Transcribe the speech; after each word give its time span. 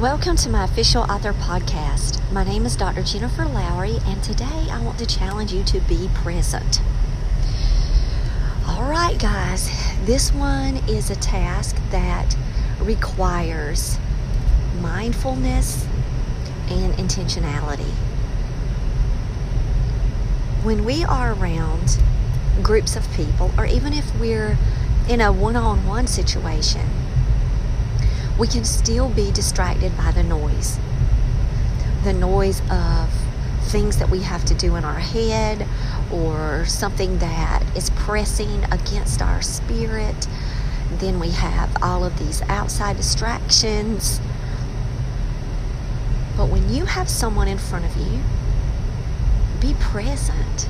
Welcome 0.00 0.36
to 0.36 0.50
my 0.50 0.64
official 0.64 1.04
author 1.04 1.32
podcast. 1.32 2.20
My 2.30 2.44
name 2.44 2.66
is 2.66 2.76
Dr. 2.76 3.02
Jennifer 3.02 3.46
Lowry, 3.46 3.96
and 4.04 4.22
today 4.22 4.68
I 4.70 4.78
want 4.82 4.98
to 4.98 5.06
challenge 5.06 5.54
you 5.54 5.64
to 5.64 5.80
be 5.80 6.10
present. 6.12 6.82
All 8.68 8.82
right, 8.82 9.18
guys, 9.18 9.70
this 10.04 10.34
one 10.34 10.76
is 10.86 11.08
a 11.08 11.16
task 11.16 11.76
that 11.92 12.36
requires 12.78 13.98
mindfulness 14.82 15.86
and 16.68 16.92
intentionality. 16.96 17.90
When 20.62 20.84
we 20.84 21.04
are 21.04 21.32
around 21.32 21.98
groups 22.62 22.96
of 22.96 23.10
people, 23.14 23.50
or 23.56 23.64
even 23.64 23.94
if 23.94 24.14
we're 24.20 24.58
in 25.08 25.22
a 25.22 25.32
one 25.32 25.56
on 25.56 25.86
one 25.86 26.06
situation, 26.06 26.86
we 28.38 28.46
can 28.46 28.64
still 28.64 29.08
be 29.08 29.30
distracted 29.32 29.96
by 29.96 30.10
the 30.10 30.22
noise. 30.22 30.78
The 32.04 32.12
noise 32.12 32.60
of 32.70 33.10
things 33.68 33.96
that 33.98 34.10
we 34.10 34.20
have 34.20 34.44
to 34.44 34.54
do 34.54 34.76
in 34.76 34.84
our 34.84 34.98
head 34.98 35.66
or 36.12 36.64
something 36.66 37.18
that 37.18 37.62
is 37.76 37.90
pressing 37.90 38.64
against 38.64 39.22
our 39.22 39.42
spirit. 39.42 40.28
Then 40.98 41.18
we 41.18 41.30
have 41.30 41.82
all 41.82 42.04
of 42.04 42.18
these 42.18 42.42
outside 42.42 42.96
distractions. 42.96 44.20
But 46.36 46.48
when 46.48 46.72
you 46.72 46.84
have 46.84 47.08
someone 47.08 47.48
in 47.48 47.58
front 47.58 47.86
of 47.86 47.96
you, 47.96 48.22
be 49.60 49.74
present. 49.80 50.68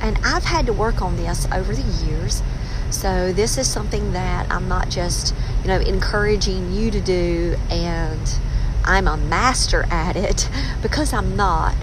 And 0.00 0.18
I've 0.22 0.44
had 0.44 0.66
to 0.66 0.72
work 0.72 1.00
on 1.00 1.16
this 1.16 1.48
over 1.50 1.74
the 1.74 2.06
years 2.06 2.42
so 2.90 3.32
this 3.32 3.58
is 3.58 3.68
something 3.68 4.12
that 4.12 4.50
I'm 4.50 4.68
not 4.68 4.88
just, 4.88 5.34
you 5.62 5.68
know, 5.68 5.80
encouraging 5.80 6.72
you 6.72 6.90
to 6.90 7.00
do 7.00 7.56
and 7.68 8.38
I'm 8.84 9.08
a 9.08 9.16
master 9.16 9.84
at 9.90 10.16
it 10.16 10.48
because 10.82 11.12
I'm 11.12 11.36
not. 11.36 11.74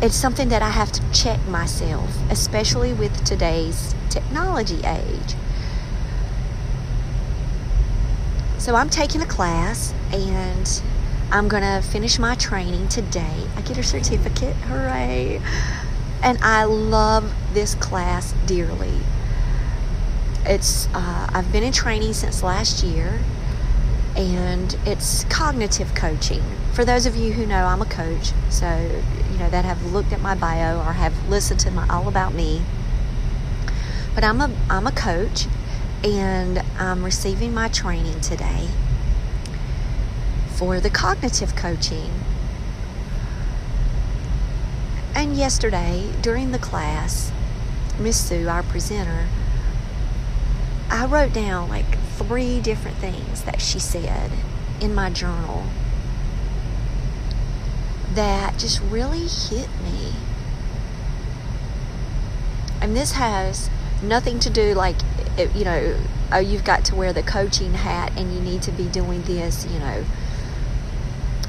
It's 0.00 0.16
something 0.16 0.48
that 0.48 0.62
I 0.62 0.70
have 0.70 0.90
to 0.92 1.12
check 1.12 1.46
myself, 1.46 2.10
especially 2.28 2.92
with 2.92 3.24
today's 3.24 3.94
technology 4.10 4.80
age. 4.84 5.36
So 8.58 8.74
I'm 8.74 8.90
taking 8.90 9.22
a 9.22 9.26
class 9.26 9.94
and 10.12 10.82
I'm 11.30 11.46
going 11.46 11.62
to 11.62 11.86
finish 11.88 12.18
my 12.18 12.34
training 12.34 12.88
today. 12.88 13.46
I 13.56 13.60
get 13.62 13.78
a 13.78 13.82
certificate. 13.82 14.56
Hooray! 14.56 15.40
And 16.22 16.38
I 16.42 16.64
love 16.64 17.32
this 17.54 17.76
class 17.76 18.34
dearly 18.46 19.00
it's 20.44 20.88
uh, 20.94 21.30
I've 21.32 21.50
been 21.52 21.62
in 21.62 21.72
training 21.72 22.12
since 22.12 22.42
last 22.42 22.82
year, 22.82 23.20
and 24.16 24.76
it's 24.84 25.24
cognitive 25.24 25.94
coaching. 25.94 26.42
For 26.72 26.84
those 26.84 27.06
of 27.06 27.16
you 27.16 27.32
who 27.32 27.46
know, 27.46 27.66
I'm 27.66 27.82
a 27.82 27.86
coach, 27.86 28.32
so 28.50 28.66
you 29.30 29.38
know 29.38 29.50
that 29.50 29.64
have 29.64 29.92
looked 29.92 30.12
at 30.12 30.20
my 30.20 30.34
bio 30.34 30.78
or 30.80 30.92
have 30.92 31.28
listened 31.28 31.60
to 31.60 31.70
my 31.70 31.86
all 31.88 32.08
about 32.08 32.34
me. 32.34 32.62
But 34.14 34.24
I'm 34.24 34.40
a 34.40 34.50
I'm 34.68 34.86
a 34.86 34.92
coach, 34.92 35.46
and 36.04 36.62
I'm 36.78 37.04
receiving 37.04 37.54
my 37.54 37.68
training 37.68 38.20
today 38.20 38.68
for 40.48 40.80
the 40.80 40.90
cognitive 40.90 41.54
coaching. 41.56 42.10
And 45.14 45.36
yesterday, 45.36 46.10
during 46.22 46.52
the 46.52 46.58
class, 46.58 47.30
Miss 47.98 48.28
Sue, 48.28 48.48
our 48.48 48.62
presenter, 48.62 49.28
I 50.92 51.06
wrote 51.06 51.32
down 51.32 51.70
like 51.70 51.98
three 52.16 52.60
different 52.60 52.98
things 52.98 53.42
that 53.44 53.62
she 53.62 53.78
said 53.78 54.30
in 54.78 54.94
my 54.94 55.08
journal 55.08 55.64
that 58.12 58.58
just 58.58 58.78
really 58.82 59.26
hit 59.26 59.70
me. 59.82 60.12
And 62.82 62.94
this 62.94 63.12
has 63.12 63.70
nothing 64.02 64.38
to 64.40 64.50
do 64.50 64.74
like, 64.74 64.96
you 65.54 65.64
know, 65.64 65.98
oh, 66.30 66.40
you've 66.40 66.64
got 66.64 66.84
to 66.84 66.94
wear 66.94 67.14
the 67.14 67.22
coaching 67.22 67.72
hat 67.72 68.12
and 68.14 68.34
you 68.34 68.40
need 68.40 68.60
to 68.62 68.70
be 68.70 68.84
doing 68.84 69.22
this, 69.22 69.66
you 69.66 69.78
know, 69.78 70.04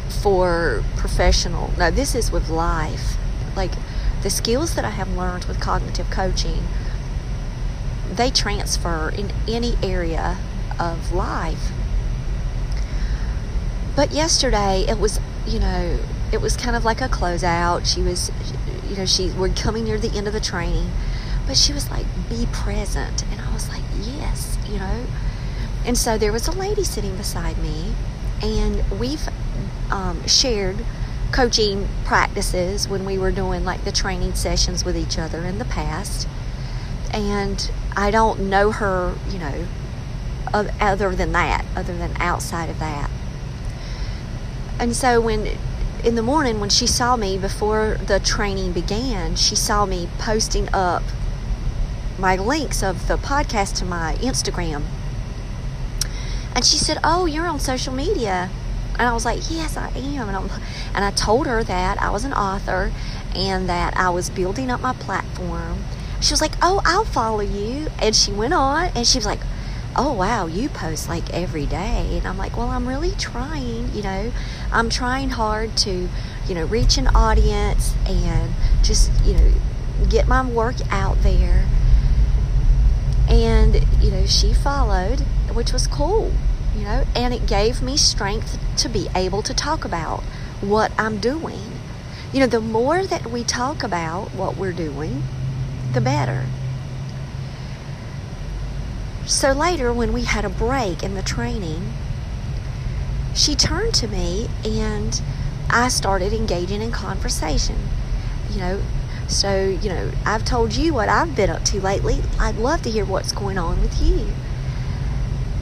for 0.07 0.85
professional. 0.95 1.73
No, 1.77 1.91
this 1.91 2.15
is 2.15 2.31
with 2.31 2.47
life. 2.47 3.17
Like 3.57 3.73
the 4.21 4.29
skills 4.29 4.75
that 4.75 4.85
I 4.85 4.91
have 4.91 5.17
learned 5.17 5.43
with 5.45 5.59
cognitive 5.59 6.09
coaching 6.09 6.65
they 8.18 8.29
transfer 8.29 9.09
in 9.09 9.31
any 9.47 9.75
area 9.81 10.38
of 10.79 11.12
life. 11.12 11.72
But 13.96 14.12
yesterday 14.12 14.85
it 14.88 15.00
was, 15.00 15.19
you 15.46 15.59
know, 15.59 16.00
it 16.31 16.41
was 16.41 16.57
kind 16.57 16.75
of 16.75 16.84
like 16.84 17.01
a 17.01 17.07
closeout. 17.07 17.85
She 17.85 18.01
was, 18.01 18.31
you 18.90 18.96
know, 18.97 19.06
she 19.06 19.29
we're 19.29 19.50
coming 19.50 19.84
near 19.84 20.00
the 20.00 20.16
end 20.18 20.28
of 20.28 20.34
the 20.34 20.40
training, 20.40 20.90
but 21.46 21.57
she 21.57 21.74
was 21.74 21.90
like, 21.91 22.06
"Be 22.29 22.47
present," 22.51 23.24
and 23.31 23.40
I 23.40 23.53
was 23.53 23.69
like, 23.69 23.84
"Yes," 24.00 24.57
you 24.68 24.80
know. 24.80 25.06
And 25.85 25.97
so 25.97 26.18
there 26.18 26.31
was 26.31 26.47
a 26.47 26.51
lady 26.51 26.84
sitting 26.84 27.16
beside 27.16 27.57
me, 27.59 27.94
and 28.41 28.84
we've 29.00 29.28
um, 29.91 30.25
shared 30.28 30.84
coaching 31.31 31.88
practices 32.06 32.88
when 32.88 33.06
we 33.06 33.18
were 33.18 33.31
doing 33.31 33.66
like 33.66 33.84
the 33.84 33.91
training 33.91 34.34
sessions 34.34 34.85
with 34.85 34.95
each 34.95 35.18
other 35.18 35.44
in 35.44 35.57
the 35.57 35.66
past 35.66 36.28
and 37.13 37.72
I 37.95 38.11
don't 38.11 38.49
know 38.49 38.71
her, 38.71 39.15
you 39.29 39.39
know, 39.39 39.67
other 40.53 41.15
than 41.15 41.31
that, 41.31 41.65
other 41.75 41.95
than 41.95 42.11
outside 42.17 42.69
of 42.69 42.79
that. 42.79 43.09
And 44.79 44.95
so 44.95 45.21
when 45.21 45.57
in 46.03 46.15
the 46.15 46.21
morning 46.21 46.59
when 46.59 46.69
she 46.69 46.85
saw 46.85 47.15
me 47.15 47.37
before 47.37 47.97
the 48.05 48.19
training 48.19 48.73
began, 48.73 49.35
she 49.35 49.55
saw 49.55 49.85
me 49.85 50.09
posting 50.17 50.67
up 50.73 51.03
my 52.17 52.35
links 52.35 52.83
of 52.83 53.07
the 53.07 53.17
podcast 53.17 53.75
to 53.77 53.85
my 53.85 54.15
Instagram. 54.19 54.83
And 56.55 56.65
she 56.65 56.77
said, 56.77 56.99
"Oh, 57.03 57.25
you're 57.25 57.47
on 57.47 57.59
social 57.59 57.93
media." 57.93 58.49
And 58.99 59.07
I 59.07 59.13
was 59.13 59.25
like, 59.25 59.49
"Yes, 59.49 59.77
I 59.77 59.89
am." 59.89 60.29
And, 60.29 60.51
and 60.93 61.05
I 61.05 61.11
told 61.11 61.47
her 61.47 61.63
that 61.63 62.01
I 62.01 62.09
was 62.09 62.25
an 62.25 62.33
author 62.33 62.91
and 63.35 63.67
that 63.67 63.97
I 63.97 64.09
was 64.09 64.29
building 64.29 64.69
up 64.69 64.81
my 64.81 64.93
platform 64.93 65.83
she 66.23 66.31
was 66.31 66.41
like, 66.41 66.53
Oh, 66.61 66.81
I'll 66.85 67.06
follow 67.06 67.41
you. 67.41 67.88
And 68.00 68.16
she 68.16 68.31
went 68.31 68.53
on 68.53 68.91
and 68.95 69.06
she 69.06 69.17
was 69.17 69.25
like, 69.25 69.41
Oh, 69.95 70.13
wow, 70.13 70.47
you 70.47 70.69
post 70.69 71.07
like 71.07 71.29
every 71.31 71.66
day. 71.66 72.17
And 72.17 72.25
I'm 72.25 72.38
like, 72.38 72.56
Well, 72.56 72.69
I'm 72.69 72.88
really 72.88 73.11
trying, 73.11 73.94
you 73.94 74.01
know, 74.01 74.31
I'm 74.72 74.89
trying 74.89 75.31
hard 75.31 75.75
to, 75.78 76.09
you 76.47 76.56
know, 76.56 76.66
reach 76.66 76.97
an 76.97 77.07
audience 77.07 77.94
and 78.07 78.53
just, 78.81 79.12
you 79.25 79.33
know, 79.33 79.51
get 80.09 80.27
my 80.27 80.45
work 80.45 80.75
out 80.89 81.21
there. 81.24 81.68
And, 83.27 83.86
you 84.01 84.12
know, 84.12 84.25
she 84.25 84.53
followed, 84.53 85.21
which 85.53 85.74
was 85.74 85.88
cool, 85.88 86.31
you 86.75 86.83
know, 86.83 87.06
and 87.15 87.33
it 87.33 87.45
gave 87.47 87.81
me 87.81 87.97
strength 87.97 88.59
to 88.77 88.89
be 88.89 89.07
able 89.15 89.42
to 89.44 89.53
talk 89.53 89.86
about 89.86 90.21
what 90.62 90.92
I'm 90.97 91.19
doing. 91.19 91.80
You 92.31 92.39
know, 92.39 92.47
the 92.47 92.62
more 92.62 93.06
that 93.06 93.27
we 93.27 93.44
talk 93.44 93.83
about 93.83 94.33
what 94.33 94.57
we're 94.57 94.71
doing, 94.71 95.24
the 95.94 96.01
better. 96.01 96.45
So 99.25 99.51
later, 99.51 99.94
when 99.94 100.12
we 100.12 100.24
had 100.24 100.44
a 100.44 100.50
break 100.50 101.01
in 101.01 101.16
the 101.16 101.22
training, 101.22 101.94
she 103.34 103.56
turned 103.56 103.94
to 103.95 104.07
me 104.07 104.50
and 104.66 105.22
I 105.69 105.88
started 105.88 106.34
engaging 106.34 106.81
in 106.81 106.92
conversation. 106.92 107.78
You 108.51 108.60
know, 108.60 108.81
so, 109.28 109.66
you 109.66 109.90
know, 109.90 110.12
I've 110.25 110.44
told 110.44 110.75
you 110.75 110.94
what 110.94 111.10
I've 111.10 111.36
been 111.36 111.50
up 111.50 111.63
to 111.66 111.81
lately. 111.81 112.22
I'd 112.40 112.57
love 112.57 112.81
to 112.84 112.92
hear 112.92 113.06
what's 113.06 113.31
going 113.31 113.57
on 113.57 113.81
with 113.81 114.01
you. 114.01 114.28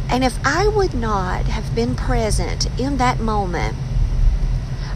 And 0.10 0.24
if 0.24 0.38
I 0.46 0.68
would 0.68 0.94
not 0.94 1.46
have 1.46 1.74
been 1.74 1.96
present 1.96 2.68
in 2.80 2.98
that 2.98 3.20
moment, 3.20 3.78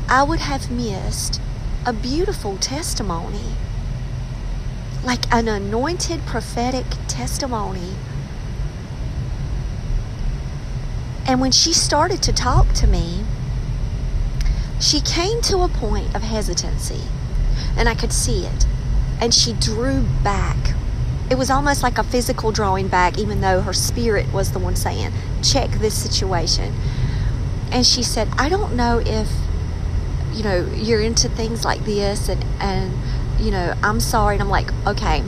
I 0.09 0.23
would 0.23 0.39
have 0.39 0.69
missed 0.69 1.39
a 1.85 1.93
beautiful 1.93 2.57
testimony 2.57 3.55
like 5.05 5.31
an 5.33 5.47
anointed 5.47 6.25
prophetic 6.25 6.85
testimony. 7.07 7.93
And 11.27 11.39
when 11.39 11.51
she 11.51 11.73
started 11.73 12.21
to 12.23 12.33
talk 12.33 12.73
to 12.73 12.87
me, 12.87 13.23
she 14.79 15.01
came 15.01 15.41
to 15.43 15.59
a 15.59 15.67
point 15.67 16.13
of 16.15 16.21
hesitancy, 16.21 17.01
and 17.77 17.87
I 17.87 17.95
could 17.95 18.11
see 18.11 18.45
it. 18.45 18.65
And 19.21 19.33
she 19.33 19.53
drew 19.53 20.01
back. 20.23 20.75
It 21.29 21.37
was 21.37 21.49
almost 21.49 21.81
like 21.81 21.97
a 21.97 22.03
physical 22.03 22.51
drawing 22.51 22.87
back, 22.87 23.17
even 23.17 23.41
though 23.41 23.61
her 23.61 23.73
spirit 23.73 24.31
was 24.33 24.51
the 24.51 24.59
one 24.59 24.75
saying, 24.75 25.11
Check 25.41 25.71
this 25.71 25.93
situation. 25.93 26.73
And 27.71 27.85
she 27.85 28.03
said, 28.03 28.27
I 28.37 28.49
don't 28.49 28.75
know 28.75 29.01
if, 29.03 29.31
you 30.33 30.43
know, 30.43 30.69
you're 30.75 31.01
into 31.01 31.29
things 31.29 31.65
like 31.65 31.83
this, 31.85 32.29
and, 32.29 32.43
and 32.59 32.93
you 33.45 33.51
know, 33.51 33.75
I'm 33.83 33.99
sorry. 33.99 34.35
And 34.35 34.41
I'm 34.41 34.49
like, 34.49 34.71
Okay, 34.87 35.23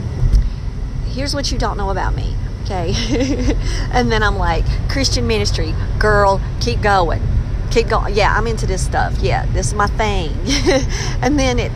here's 1.06 1.34
what 1.34 1.50
you 1.52 1.58
don't 1.58 1.76
know 1.76 1.90
about 1.90 2.14
me. 2.14 2.34
Okay. 2.64 2.92
and 3.92 4.12
then 4.12 4.22
I'm 4.22 4.36
like, 4.36 4.64
Christian 4.90 5.26
ministry, 5.26 5.74
girl, 5.98 6.40
keep 6.60 6.82
going 6.82 7.22
keep 7.70 7.88
going. 7.88 8.14
Yeah, 8.14 8.34
I'm 8.34 8.46
into 8.46 8.66
this 8.66 8.84
stuff. 8.84 9.18
Yeah, 9.18 9.46
this 9.46 9.68
is 9.68 9.74
my 9.74 9.86
thing. 9.86 10.32
and 11.22 11.38
then 11.38 11.58
it, 11.58 11.72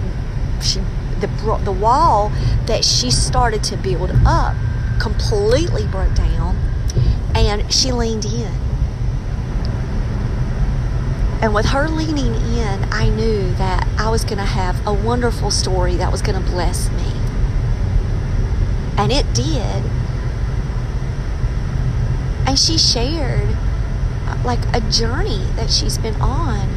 she, 0.61 0.81
the 1.21 1.61
the 1.65 1.73
wall 1.73 2.31
that 2.67 2.85
she 2.85 3.11
started 3.11 3.63
to 3.65 3.77
build 3.77 4.11
up 4.27 4.57
completely 5.01 5.87
broke 5.87 6.15
down, 6.15 6.57
and 7.35 7.73
she 7.73 7.93
leaned 7.93 8.25
in. 8.25 8.53
And 11.43 11.53
with 11.53 11.67
her 11.67 11.89
leaning 11.89 12.37
in, 12.37 12.85
I 12.93 13.09
knew 13.09 13.53
that 13.57 13.89
I 13.99 14.09
was 14.09 14.23
going 14.23 14.39
to 14.39 14.45
have 14.45 14.87
a 14.87 14.95
wonderful 14.95 15.51
story 15.51 15.97
that 15.97 16.13
was 16.13 16.23
going 16.23 16.41
to 16.41 16.51
bless 16.51 16.89
me. 16.91 17.13
And 18.97 19.11
it 19.11 19.35
did. 19.35 19.83
And 22.47 22.57
she 22.57 22.79
shared 22.79 23.57
uh, 24.27 24.41
like 24.45 24.61
a 24.73 24.81
journey 24.89 25.45
that 25.57 25.69
she's 25.69 25.99
been 25.99 26.15
on, 26.21 26.69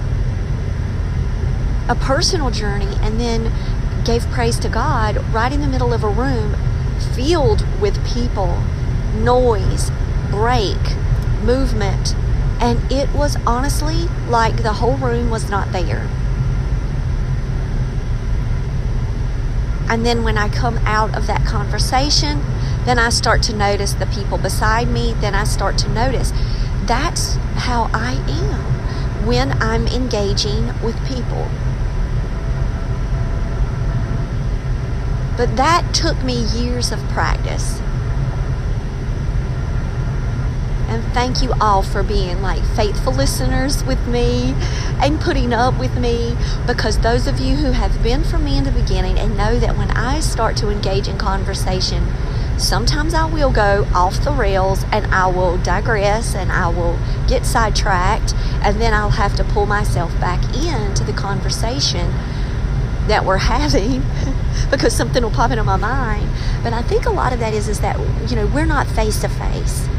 a 1.87 1.93
personal 1.93 2.49
journey, 2.49 2.97
and 3.01 3.19
then 3.19 3.51
gave 4.03 4.23
praise 4.31 4.57
to 4.59 4.69
God 4.69 5.17
right 5.31 5.53
in 5.53 5.61
the 5.61 5.67
middle 5.67 5.93
of 5.93 6.03
a 6.03 6.09
room 6.09 6.55
filled 7.13 7.63
with 7.79 8.03
people, 8.03 8.63
noise, 9.13 9.91
break, 10.31 10.79
movement. 11.43 12.15
And 12.59 12.91
it 12.91 13.09
was 13.13 13.37
honestly 13.45 14.07
like 14.27 14.63
the 14.63 14.73
whole 14.73 14.97
room 14.97 15.29
was 15.29 15.49
not 15.49 15.71
there. 15.71 16.07
And 19.87 20.05
then 20.05 20.23
when 20.23 20.37
I 20.37 20.49
come 20.49 20.77
out 20.79 21.15
of 21.15 21.27
that 21.27 21.45
conversation, 21.45 22.41
then 22.85 22.97
I 22.97 23.09
start 23.09 23.43
to 23.43 23.55
notice 23.55 23.93
the 23.93 24.07
people 24.07 24.37
beside 24.37 24.87
me. 24.87 25.13
Then 25.13 25.35
I 25.35 25.43
start 25.43 25.77
to 25.79 25.89
notice 25.89 26.31
that's 26.85 27.35
how 27.55 27.89
I 27.93 28.13
am 28.27 29.25
when 29.25 29.51
I'm 29.61 29.87
engaging 29.87 30.67
with 30.81 30.95
people. 31.07 31.47
But 35.37 35.57
that 35.57 35.93
took 35.93 36.23
me 36.23 36.43
years 36.43 36.91
of 36.91 36.99
practice. 37.09 37.81
And 40.95 41.03
thank 41.13 41.43
you 41.43 41.51
all 41.59 41.83
for 41.83 42.03
being 42.03 42.41
like 42.41 42.63
faithful 42.63 43.11
listeners 43.11 43.83
with 43.83 44.07
me 44.07 44.53
and 45.01 45.19
putting 45.19 45.51
up 45.51 45.77
with 45.77 45.99
me 45.99 46.37
because 46.65 46.99
those 46.99 47.27
of 47.27 47.37
you 47.37 47.57
who 47.57 47.71
have 47.71 48.01
been 48.01 48.23
for 48.23 48.37
me 48.37 48.57
in 48.57 48.63
the 48.63 48.71
beginning 48.71 49.19
and 49.19 49.35
know 49.35 49.59
that 49.59 49.75
when 49.75 49.91
I 49.91 50.21
start 50.21 50.55
to 50.55 50.69
engage 50.69 51.09
in 51.09 51.17
conversation, 51.17 52.07
sometimes 52.57 53.13
I 53.13 53.25
will 53.25 53.51
go 53.51 53.85
off 53.93 54.23
the 54.23 54.31
rails 54.31 54.85
and 54.93 55.05
I 55.07 55.27
will 55.27 55.57
digress 55.57 56.33
and 56.33 56.49
I 56.49 56.69
will 56.69 56.97
get 57.27 57.45
sidetracked 57.45 58.33
and 58.63 58.79
then 58.79 58.93
I'll 58.93 59.09
have 59.09 59.35
to 59.35 59.43
pull 59.43 59.65
myself 59.65 60.17
back 60.21 60.41
into 60.55 61.03
the 61.03 61.11
conversation 61.11 62.09
that 63.09 63.25
we're 63.25 63.37
having 63.51 64.01
because 64.71 64.95
something 64.95 65.21
will 65.21 65.29
pop 65.29 65.51
into 65.51 65.65
my 65.65 65.75
mind. 65.75 66.29
But 66.63 66.71
I 66.71 66.81
think 66.83 67.05
a 67.05 67.11
lot 67.11 67.33
of 67.33 67.39
that 67.39 67.53
is 67.53 67.67
is 67.67 67.81
that 67.81 67.99
you 68.29 68.37
know 68.37 68.47
we're 68.47 68.65
not 68.65 68.87
face 68.87 69.19
to 69.19 69.27
face. 69.27 69.89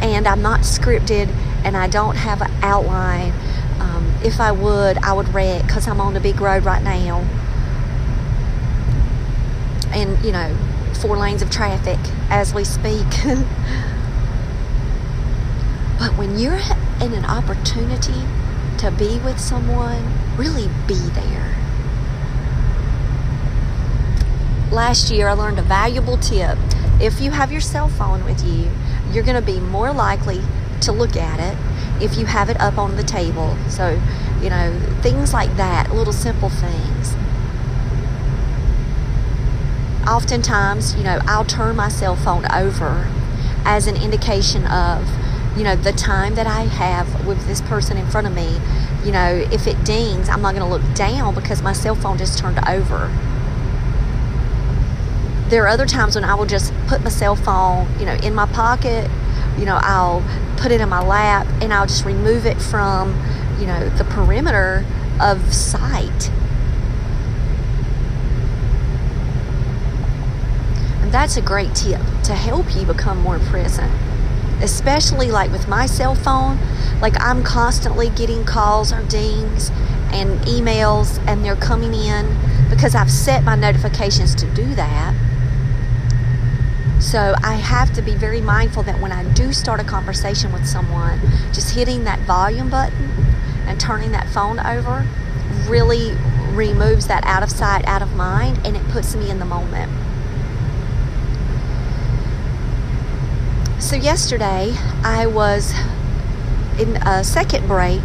And 0.00 0.26
I'm 0.26 0.42
not 0.42 0.60
scripted 0.60 1.28
and 1.64 1.76
I 1.76 1.88
don't 1.88 2.16
have 2.16 2.40
an 2.40 2.50
outline. 2.62 3.32
Um, 3.80 4.12
if 4.24 4.40
I 4.40 4.52
would, 4.52 4.98
I 4.98 5.12
would 5.12 5.32
wreck 5.34 5.66
because 5.66 5.88
I'm 5.88 6.00
on 6.00 6.14
the 6.14 6.20
big 6.20 6.40
road 6.40 6.64
right 6.64 6.82
now. 6.82 7.20
And 9.90 10.22
you 10.24 10.32
know 10.32 10.56
four 11.00 11.16
lanes 11.16 11.42
of 11.42 11.50
traffic 11.50 11.98
as 12.30 12.54
we 12.54 12.64
speak. 12.64 13.06
But 15.98 16.16
when 16.16 16.38
you're 16.38 16.60
in 17.00 17.12
an 17.12 17.24
opportunity 17.24 18.22
to 18.78 18.92
be 18.92 19.18
with 19.18 19.40
someone 19.40 20.14
really 20.36 20.68
be 20.86 20.94
there. 20.94 21.56
Last 24.70 25.10
year 25.10 25.26
i 25.26 25.32
learned 25.32 25.58
a 25.58 25.62
valuable 25.62 26.16
tip 26.16 26.56
if 27.00 27.20
you 27.20 27.30
have 27.30 27.52
your 27.52 27.60
cell 27.60 27.88
phone 27.88 28.24
with 28.24 28.44
you 28.44 28.70
you're 29.12 29.24
going 29.24 29.34
to 29.34 29.42
be 29.42 29.60
more 29.60 29.92
likely 29.92 30.40
to 30.80 30.92
look 30.92 31.16
at 31.16 31.40
it 31.40 31.56
if 32.02 32.16
you 32.16 32.26
have 32.26 32.48
it 32.48 32.60
up 32.60 32.78
on 32.78 32.96
the 32.96 33.02
table 33.02 33.56
so 33.68 34.00
you 34.42 34.50
know 34.50 34.78
things 35.02 35.32
like 35.32 35.54
that 35.56 35.92
little 35.92 36.12
simple 36.12 36.48
things 36.48 37.16
oftentimes, 40.08 40.94
you 40.96 41.04
know, 41.04 41.20
I'll 41.26 41.44
turn 41.44 41.76
my 41.76 41.88
cell 41.88 42.16
phone 42.16 42.44
over 42.50 43.06
as 43.64 43.86
an 43.86 43.96
indication 43.96 44.66
of, 44.66 45.06
you 45.56 45.64
know, 45.64 45.76
the 45.76 45.92
time 45.92 46.34
that 46.36 46.46
I 46.46 46.62
have 46.62 47.26
with 47.26 47.46
this 47.46 47.60
person 47.60 47.96
in 47.96 48.06
front 48.08 48.26
of 48.26 48.34
me. 48.34 48.58
You 49.04 49.12
know, 49.12 49.46
if 49.52 49.66
it 49.66 49.84
dings, 49.84 50.28
I'm 50.28 50.40
not 50.40 50.54
going 50.54 50.64
to 50.64 50.70
look 50.70 50.94
down 50.94 51.34
because 51.34 51.62
my 51.62 51.72
cell 51.72 51.94
phone 51.94 52.18
just 52.18 52.38
turned 52.38 52.58
over. 52.66 53.14
There 55.48 55.64
are 55.64 55.68
other 55.68 55.86
times 55.86 56.14
when 56.14 56.24
I 56.24 56.34
will 56.34 56.46
just 56.46 56.72
put 56.86 57.02
my 57.02 57.10
cell 57.10 57.36
phone, 57.36 57.88
you 57.98 58.06
know, 58.06 58.14
in 58.14 58.34
my 58.34 58.46
pocket. 58.46 59.10
You 59.58 59.64
know, 59.64 59.78
I'll 59.82 60.22
put 60.56 60.72
it 60.72 60.80
in 60.80 60.88
my 60.88 61.04
lap 61.04 61.46
and 61.62 61.72
I'll 61.72 61.86
just 61.86 62.04
remove 62.04 62.46
it 62.46 62.60
from, 62.60 63.10
you 63.58 63.66
know, 63.66 63.88
the 63.90 64.04
perimeter 64.04 64.84
of 65.20 65.52
sight 65.52 66.30
And 71.08 71.14
that's 71.14 71.38
a 71.38 71.40
great 71.40 71.74
tip 71.74 72.02
to 72.24 72.34
help 72.34 72.76
you 72.76 72.84
become 72.84 73.16
more 73.16 73.38
present. 73.38 73.90
Especially 74.62 75.30
like 75.30 75.50
with 75.50 75.66
my 75.66 75.86
cell 75.86 76.14
phone, 76.14 76.58
like 77.00 77.18
I'm 77.18 77.42
constantly 77.42 78.10
getting 78.10 78.44
calls 78.44 78.92
or 78.92 79.02
dings 79.04 79.70
and 80.12 80.38
emails, 80.40 81.18
and 81.26 81.42
they're 81.42 81.56
coming 81.56 81.94
in 81.94 82.36
because 82.68 82.94
I've 82.94 83.10
set 83.10 83.42
my 83.42 83.56
notifications 83.56 84.34
to 84.34 84.54
do 84.54 84.74
that. 84.74 85.14
So 87.00 87.34
I 87.42 87.54
have 87.54 87.92
to 87.94 88.02
be 88.02 88.14
very 88.14 88.40
mindful 88.40 88.82
that 88.82 89.00
when 89.00 89.12
I 89.12 89.24
do 89.32 89.52
start 89.52 89.80
a 89.80 89.84
conversation 89.84 90.52
with 90.52 90.66
someone, 90.66 91.20
just 91.52 91.74
hitting 91.74 92.04
that 92.04 92.18
volume 92.20 92.70
button 92.70 93.10
and 93.66 93.78
turning 93.78 94.10
that 94.12 94.28
phone 94.28 94.58
over 94.58 95.06
really 95.68 96.12
removes 96.52 97.06
that 97.06 97.24
out 97.24 97.42
of 97.42 97.50
sight, 97.50 97.86
out 97.86 98.02
of 98.02 98.14
mind, 98.16 98.58
and 98.66 98.76
it 98.76 98.86
puts 98.88 99.14
me 99.14 99.30
in 99.30 99.38
the 99.38 99.44
moment. 99.44 99.92
So, 103.80 103.94
yesterday 103.94 104.74
I 105.04 105.26
was 105.26 105.72
in 106.80 106.96
a 106.96 107.22
second 107.22 107.68
break. 107.68 108.02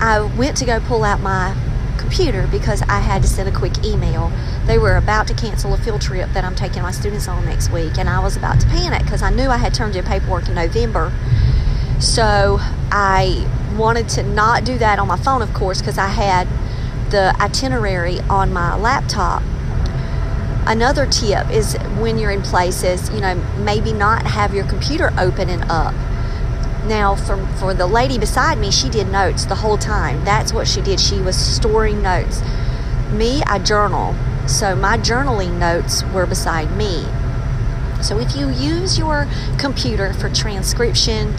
I 0.00 0.20
went 0.36 0.56
to 0.58 0.64
go 0.64 0.80
pull 0.80 1.04
out 1.04 1.20
my 1.20 1.54
computer 1.96 2.48
because 2.50 2.82
I 2.82 2.98
had 2.98 3.22
to 3.22 3.28
send 3.28 3.48
a 3.48 3.56
quick 3.56 3.84
email. 3.84 4.32
They 4.70 4.78
were 4.78 4.96
about 4.96 5.26
to 5.26 5.34
cancel 5.34 5.74
a 5.74 5.76
field 5.76 6.00
trip 6.00 6.30
that 6.32 6.44
I'm 6.44 6.54
taking 6.54 6.82
my 6.82 6.92
students 6.92 7.26
on 7.26 7.44
next 7.44 7.72
week, 7.72 7.98
and 7.98 8.08
I 8.08 8.20
was 8.20 8.36
about 8.36 8.60
to 8.60 8.66
panic 8.68 9.02
because 9.02 9.20
I 9.20 9.30
knew 9.30 9.48
I 9.48 9.56
had 9.56 9.74
turned 9.74 9.96
in 9.96 10.04
paperwork 10.04 10.48
in 10.48 10.54
November. 10.54 11.12
So, 11.98 12.58
I 12.92 13.46
wanted 13.76 14.08
to 14.10 14.22
not 14.22 14.64
do 14.64 14.78
that 14.78 15.00
on 15.00 15.08
my 15.08 15.18
phone, 15.18 15.42
of 15.42 15.52
course, 15.54 15.80
because 15.80 15.98
I 15.98 16.06
had 16.06 16.46
the 17.10 17.34
itinerary 17.40 18.20
on 18.30 18.52
my 18.52 18.76
laptop 18.76 19.42
Another 20.66 21.04
tip 21.04 21.50
is 21.50 21.74
when 21.98 22.16
you're 22.16 22.30
in 22.30 22.42
places, 22.42 23.10
you 23.10 23.20
know, 23.20 23.34
maybe 23.58 23.92
not 23.92 24.24
have 24.24 24.54
your 24.54 24.64
computer 24.66 25.12
open 25.18 25.48
and 25.48 25.64
up. 25.68 25.92
Now, 26.86 27.16
for, 27.16 27.44
for 27.56 27.74
the 27.74 27.88
lady 27.88 28.18
beside 28.18 28.56
me, 28.56 28.70
she 28.70 28.88
did 28.88 29.08
notes 29.08 29.46
the 29.46 29.56
whole 29.56 29.78
time. 29.78 30.24
That's 30.24 30.52
what 30.52 30.68
she 30.68 30.80
did. 30.80 31.00
She 31.00 31.18
was 31.18 31.34
storing 31.36 32.02
notes. 32.02 32.42
Me, 33.10 33.42
I 33.46 33.58
journal. 33.58 34.14
So 34.46 34.74
my 34.74 34.98
journaling 34.98 35.58
notes 35.58 36.02
were 36.12 36.26
beside 36.26 36.76
me. 36.76 37.04
So 38.02 38.18
if 38.18 38.34
you 38.34 38.48
use 38.48 38.98
your 38.98 39.28
computer 39.58 40.12
for 40.14 40.28
transcription, 40.30 41.34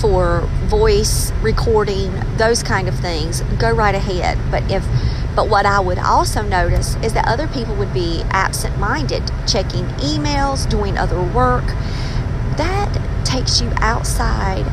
for 0.00 0.40
voice 0.64 1.32
recording, 1.42 2.12
those 2.36 2.62
kind 2.62 2.88
of 2.88 2.98
things, 2.98 3.42
go 3.58 3.70
right 3.70 3.94
ahead. 3.94 4.38
But 4.50 4.70
if 4.70 4.84
But 5.36 5.50
what 5.50 5.66
I 5.66 5.80
would 5.80 5.98
also 5.98 6.40
notice 6.40 6.96
is 7.02 7.12
that 7.12 7.28
other 7.28 7.46
people 7.46 7.74
would 7.76 7.92
be 7.92 8.22
absent 8.30 8.78
minded, 8.78 9.22
checking 9.46 9.84
emails, 10.00 10.66
doing 10.68 10.96
other 10.96 11.22
work. 11.22 11.66
That 12.56 12.88
takes 13.26 13.60
you 13.60 13.70
outside 13.76 14.66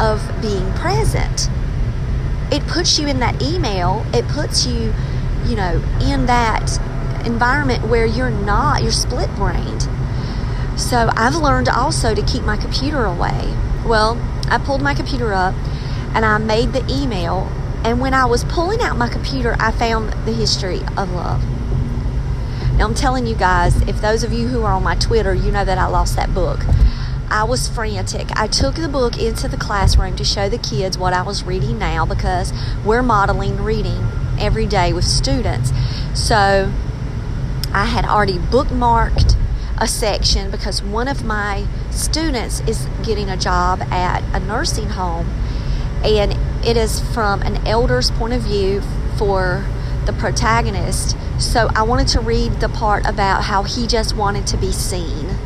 of 0.00 0.22
being 0.40 0.72
present. 0.72 1.50
It 2.50 2.66
puts 2.66 2.98
you 2.98 3.06
in 3.06 3.20
that 3.20 3.42
email, 3.42 4.06
it 4.14 4.26
puts 4.28 4.64
you, 4.64 4.94
you 5.44 5.56
know, 5.56 5.82
in 6.00 6.24
that 6.24 6.80
environment 7.26 7.88
where 7.88 8.06
you're 8.06 8.30
not, 8.30 8.82
you're 8.82 8.92
split 8.92 9.34
brained. 9.36 9.88
So 10.78 11.10
I've 11.14 11.34
learned 11.34 11.68
also 11.68 12.14
to 12.14 12.22
keep 12.22 12.42
my 12.42 12.56
computer 12.56 13.04
away. 13.04 13.56
Well, 13.84 14.16
I 14.48 14.58
pulled 14.58 14.80
my 14.80 14.94
computer 14.94 15.32
up 15.32 15.54
and 16.14 16.24
I 16.24 16.38
made 16.38 16.72
the 16.72 16.84
email. 16.90 17.50
And 17.84 18.00
when 18.00 18.14
I 18.14 18.24
was 18.26 18.44
pulling 18.44 18.80
out 18.80 18.96
my 18.96 19.08
computer, 19.08 19.56
I 19.58 19.70
found 19.72 20.12
the 20.26 20.32
history 20.32 20.80
of 20.96 21.12
love. 21.12 21.42
Now, 22.76 22.86
I'm 22.86 22.94
telling 22.94 23.26
you 23.26 23.34
guys, 23.34 23.80
if 23.88 24.00
those 24.00 24.22
of 24.22 24.32
you 24.32 24.48
who 24.48 24.62
are 24.62 24.72
on 24.72 24.84
my 24.84 24.94
Twitter, 24.94 25.34
you 25.34 25.50
know 25.50 25.64
that 25.64 25.78
I 25.78 25.86
lost 25.86 26.14
that 26.14 26.32
book. 26.32 26.60
I 27.30 27.44
was 27.44 27.68
frantic. 27.68 28.28
I 28.36 28.46
took 28.46 28.76
the 28.76 28.88
book 28.88 29.18
into 29.20 29.48
the 29.48 29.56
classroom 29.56 30.16
to 30.16 30.24
show 30.24 30.48
the 30.48 30.58
kids 30.58 30.96
what 30.96 31.12
I 31.12 31.22
was 31.22 31.42
reading 31.42 31.78
now 31.78 32.06
because 32.06 32.52
we're 32.84 33.02
modeling 33.02 33.62
reading 33.62 34.06
every 34.38 34.66
day 34.66 34.92
with 34.92 35.04
students. 35.04 35.72
So 36.14 36.72
I 37.72 37.84
had 37.84 38.04
already 38.04 38.38
bookmarked 38.38 39.36
a 39.78 39.86
section 39.86 40.50
because 40.50 40.82
one 40.82 41.08
of 41.08 41.24
my 41.24 41.66
students 41.90 42.60
is 42.60 42.86
getting 43.02 43.28
a 43.28 43.36
job 43.36 43.80
at 43.82 44.22
a 44.34 44.44
nursing 44.44 44.90
home 44.90 45.28
and 46.02 46.36
it 46.64 46.76
is 46.76 47.00
from 47.12 47.42
an 47.42 47.66
elder's 47.66 48.10
point 48.10 48.32
of 48.32 48.42
view 48.42 48.80
for 49.16 49.66
the 50.06 50.12
protagonist. 50.12 51.16
So 51.38 51.70
I 51.74 51.82
wanted 51.82 52.08
to 52.08 52.20
read 52.20 52.60
the 52.60 52.68
part 52.68 53.06
about 53.06 53.44
how 53.44 53.62
he 53.62 53.86
just 53.86 54.16
wanted 54.16 54.46
to 54.48 54.56
be 54.56 54.72
seen 54.72 55.36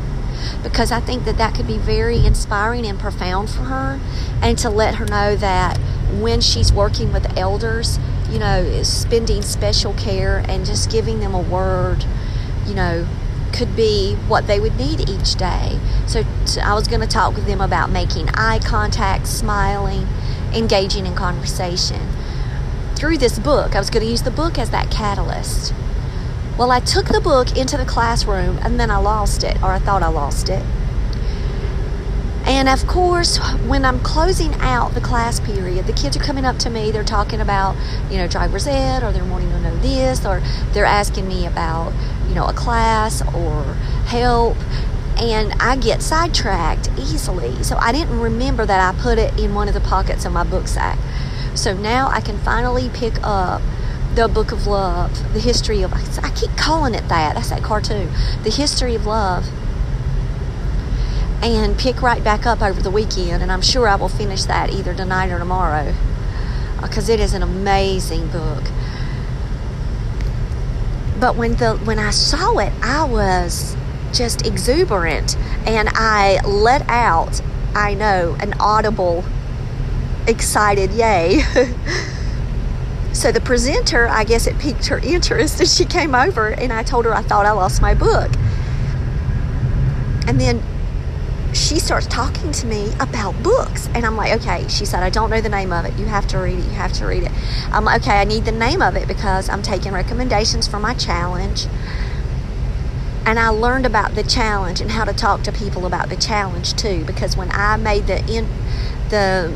because 0.63 0.91
I 0.91 0.99
think 0.99 1.25
that 1.25 1.37
that 1.37 1.53
could 1.55 1.67
be 1.67 1.77
very 1.77 2.25
inspiring 2.25 2.85
and 2.85 2.99
profound 2.99 3.49
for 3.49 3.63
her 3.63 3.99
and 4.41 4.57
to 4.59 4.69
let 4.69 4.95
her 4.95 5.05
know 5.05 5.35
that 5.35 5.77
when 6.19 6.41
she's 6.41 6.71
working 6.71 7.11
with 7.11 7.37
elders, 7.37 7.99
you 8.33 8.39
know, 8.39 8.81
spending 8.81 9.43
special 9.43 9.93
care 9.93 10.43
and 10.49 10.65
just 10.65 10.91
giving 10.91 11.19
them 11.19 11.35
a 11.35 11.41
word, 11.41 12.03
you 12.65 12.73
know, 12.73 13.07
could 13.53 13.75
be 13.75 14.15
what 14.27 14.47
they 14.47 14.59
would 14.59 14.75
need 14.75 15.07
each 15.07 15.35
day. 15.35 15.79
So, 16.07 16.23
so 16.45 16.59
I 16.61 16.73
was 16.73 16.87
going 16.87 17.01
to 17.01 17.07
talk 17.07 17.35
with 17.35 17.45
them 17.45 17.61
about 17.61 17.91
making 17.91 18.29
eye 18.29 18.57
contact, 18.57 19.27
smiling, 19.27 20.07
engaging 20.51 21.05
in 21.05 21.13
conversation. 21.13 22.01
Through 22.95 23.19
this 23.19 23.37
book, 23.37 23.75
I 23.75 23.79
was 23.79 23.91
going 23.91 24.03
to 24.03 24.09
use 24.09 24.23
the 24.23 24.31
book 24.31 24.57
as 24.57 24.71
that 24.71 24.89
catalyst. 24.89 25.71
Well, 26.57 26.71
I 26.71 26.79
took 26.79 27.09
the 27.09 27.21
book 27.21 27.55
into 27.55 27.77
the 27.77 27.85
classroom 27.85 28.57
and 28.63 28.79
then 28.79 28.89
I 28.89 28.97
lost 28.97 29.43
it, 29.43 29.61
or 29.61 29.71
I 29.71 29.77
thought 29.77 30.01
I 30.01 30.07
lost 30.07 30.49
it. 30.49 30.63
And 32.45 32.67
of 32.67 32.85
course, 32.87 33.37
when 33.67 33.85
I'm 33.85 33.99
closing 33.99 34.53
out 34.55 34.93
the 34.93 35.01
class 35.01 35.39
period, 35.39 35.87
the 35.87 35.93
kids 35.93 36.17
are 36.17 36.19
coming 36.19 36.43
up 36.43 36.57
to 36.59 36.69
me. 36.69 36.91
They're 36.91 37.03
talking 37.03 37.39
about, 37.39 37.75
you 38.11 38.17
know, 38.17 38.27
driver's 38.27 38.67
ed, 38.67 39.01
or 39.01 39.11
they're 39.13 39.23
wanting 39.23 39.49
to 39.49 39.59
know 39.61 39.75
this, 39.77 40.25
or 40.25 40.41
they're 40.73 40.85
asking 40.85 41.27
me 41.27 41.45
about, 41.45 41.93
you 42.27 42.35
know, 42.35 42.45
a 42.45 42.53
class 42.53 43.21
or 43.33 43.63
help. 44.05 44.57
And 45.17 45.53
I 45.53 45.77
get 45.77 46.01
sidetracked 46.01 46.89
easily. 46.97 47.63
So 47.63 47.77
I 47.77 47.91
didn't 47.93 48.19
remember 48.19 48.65
that 48.65 48.93
I 48.93 48.99
put 48.99 49.17
it 49.17 49.39
in 49.39 49.55
one 49.55 49.69
of 49.69 49.73
the 49.73 49.81
pockets 49.81 50.25
of 50.25 50.33
my 50.33 50.43
book 50.43 50.67
sack. 50.67 50.99
So 51.55 51.73
now 51.73 52.09
I 52.09 52.19
can 52.19 52.37
finally 52.39 52.89
pick 52.93 53.13
up 53.23 53.61
the 54.15 54.27
book 54.27 54.51
of 54.51 54.67
love, 54.67 55.33
the 55.33 55.39
history 55.39 55.81
of, 55.81 55.93
I 55.93 56.29
keep 56.31 56.55
calling 56.57 56.93
it 56.93 57.07
that. 57.07 57.35
That's 57.35 57.49
that 57.51 57.63
cartoon. 57.63 58.11
The 58.43 58.49
history 58.49 58.95
of 58.95 59.05
love 59.05 59.49
and 61.43 61.77
pick 61.77 62.01
right 62.01 62.23
back 62.23 62.45
up 62.45 62.61
over 62.61 62.81
the 62.81 62.91
weekend. 62.91 63.43
And 63.43 63.51
I'm 63.51 63.61
sure 63.61 63.87
I 63.87 63.95
will 63.95 64.09
finish 64.09 64.43
that 64.45 64.71
either 64.71 64.93
tonight 64.93 65.31
or 65.31 65.39
tomorrow 65.39 65.93
because 66.81 67.09
uh, 67.09 67.13
it 67.13 67.19
is 67.19 67.33
an 67.33 67.43
amazing 67.43 68.27
book. 68.29 68.63
But 71.19 71.35
when 71.35 71.55
the 71.55 71.77
when 71.77 71.99
I 71.99 72.11
saw 72.11 72.57
it, 72.57 72.73
I 72.81 73.03
was 73.05 73.75
just 74.13 74.45
exuberant, 74.45 75.37
and 75.65 75.89
I 75.93 76.39
let 76.45 76.87
out, 76.89 77.41
I 77.73 77.93
know, 77.93 78.35
an 78.39 78.53
audible, 78.59 79.23
excited 80.27 80.91
yay. 80.91 81.41
so 83.13 83.31
the 83.31 83.41
presenter, 83.41 84.07
I 84.07 84.23
guess 84.23 84.47
it 84.47 84.59
piqued 84.59 84.87
her 84.87 84.99
interest, 84.99 85.59
and 85.61 85.69
she 85.69 85.85
came 85.85 86.13
over, 86.13 86.49
and 86.49 86.73
I 86.73 86.83
told 86.83 87.05
her 87.05 87.13
I 87.13 87.21
thought 87.21 87.45
I 87.45 87.51
lost 87.51 87.81
my 87.81 87.93
book. 87.93 88.31
And 90.25 90.39
then 90.39 90.61
she 91.53 91.79
starts 91.79 92.07
talking 92.07 92.51
to 92.51 92.67
me 92.67 92.91
about 92.99 93.41
books. 93.43 93.87
And 93.93 94.05
I'm 94.05 94.17
like, 94.17 94.33
okay. 94.41 94.67
She 94.67 94.85
said, 94.85 95.03
I 95.03 95.09
don't 95.09 95.29
know 95.29 95.41
the 95.41 95.49
name 95.49 95.71
of 95.71 95.85
it. 95.85 95.93
You 95.97 96.05
have 96.05 96.27
to 96.27 96.37
read 96.37 96.59
it. 96.59 96.65
You 96.65 96.71
have 96.71 96.93
to 96.93 97.05
read 97.05 97.23
it. 97.23 97.31
I'm 97.71 97.85
like, 97.85 98.01
okay, 98.01 98.19
I 98.19 98.23
need 98.23 98.45
the 98.45 98.51
name 98.51 98.81
of 98.81 98.95
it 98.95 99.07
because 99.07 99.49
I'm 99.49 99.61
taking 99.61 99.91
recommendations 99.91 100.67
for 100.67 100.79
my 100.79 100.93
challenge. 100.93 101.67
And 103.25 103.39
I 103.39 103.49
learned 103.49 103.85
about 103.85 104.15
the 104.15 104.23
challenge 104.23 104.81
and 104.81 104.91
how 104.91 105.05
to 105.05 105.13
talk 105.13 105.43
to 105.43 105.51
people 105.51 105.85
about 105.85 106.09
the 106.09 106.17
challenge 106.17 106.73
too. 106.73 107.05
Because 107.05 107.37
when 107.37 107.49
I 107.51 107.77
made 107.77 108.07
the 108.07 108.19
in, 108.27 108.47
the 109.09 109.53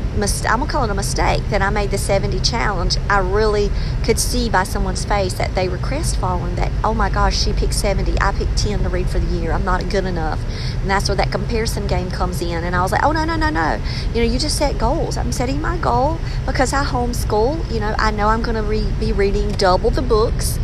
I'm 0.48 0.60
gonna 0.60 0.70
call 0.70 0.84
it 0.84 0.90
a 0.90 0.94
mistake 0.94 1.42
that 1.50 1.62
I 1.62 1.70
made 1.70 1.90
the 1.90 1.98
70 1.98 2.40
challenge, 2.40 2.96
I 3.08 3.18
really 3.18 3.70
could 4.04 4.18
see 4.18 4.48
by 4.48 4.64
someone's 4.64 5.04
face 5.04 5.34
that 5.34 5.54
they 5.54 5.68
were 5.68 5.78
crestfallen. 5.78 6.56
That 6.56 6.70
oh 6.84 6.94
my 6.94 7.10
gosh, 7.10 7.42
she 7.42 7.52
picked 7.52 7.74
70, 7.74 8.20
I 8.20 8.32
picked 8.32 8.56
10 8.58 8.82
to 8.82 8.88
read 8.88 9.08
for 9.08 9.18
the 9.18 9.36
year. 9.36 9.52
I'm 9.52 9.64
not 9.64 9.88
good 9.88 10.04
enough, 10.04 10.40
and 10.80 10.90
that's 10.90 11.08
where 11.08 11.16
that 11.16 11.32
comparison 11.32 11.86
game 11.86 12.10
comes 12.10 12.40
in. 12.40 12.64
And 12.64 12.74
I 12.74 12.82
was 12.82 12.92
like, 12.92 13.04
oh 13.04 13.12
no 13.12 13.24
no 13.24 13.36
no 13.36 13.50
no, 13.50 13.80
you 14.14 14.24
know, 14.24 14.32
you 14.32 14.38
just 14.38 14.58
set 14.58 14.78
goals. 14.78 15.16
I'm 15.16 15.32
setting 15.32 15.60
my 15.60 15.76
goal 15.76 16.18
because 16.46 16.72
I 16.72 16.84
homeschool. 16.84 17.72
You 17.72 17.80
know, 17.80 17.94
I 17.98 18.10
know 18.10 18.28
I'm 18.28 18.42
gonna 18.42 18.62
re- 18.62 18.92
be 19.00 19.12
reading 19.12 19.52
double 19.52 19.90
the 19.90 20.02
books 20.02 20.58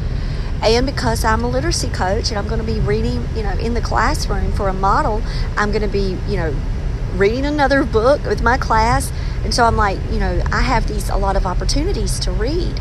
and 0.64 0.87
because 0.87 1.25
I'm 1.25 1.45
a 1.45 1.49
literacy 1.49 1.88
coach 1.88 2.31
and 2.31 2.38
I'm 2.38 2.49
going 2.49 2.61
to 2.61 2.67
be 2.67 2.81
reading, 2.81 3.29
you 3.37 3.43
know, 3.43 3.53
in 3.59 3.75
the 3.75 3.83
classroom 3.83 4.50
for 4.53 4.69
a 4.69 4.73
model, 4.73 5.23
I'm 5.59 5.71
going 5.71 5.83
to 5.83 5.88
be, 5.88 6.17
you 6.26 6.38
know, 6.38 6.57
reading 7.14 7.47
another 7.47 7.85
book 7.85 8.25
with 8.25 8.42
my 8.42 8.59
class. 8.59 9.12
And 9.44 9.54
so 9.54 9.64
I'm 9.64 9.76
like, 9.76 9.99
you 10.11 10.18
know, 10.18 10.42
I 10.52 10.62
have 10.62 10.87
these 10.87 11.09
a 11.09 11.16
lot 11.16 11.37
of 11.37 11.47
opportunities 11.47 12.18
to 12.21 12.30
read. 12.33 12.80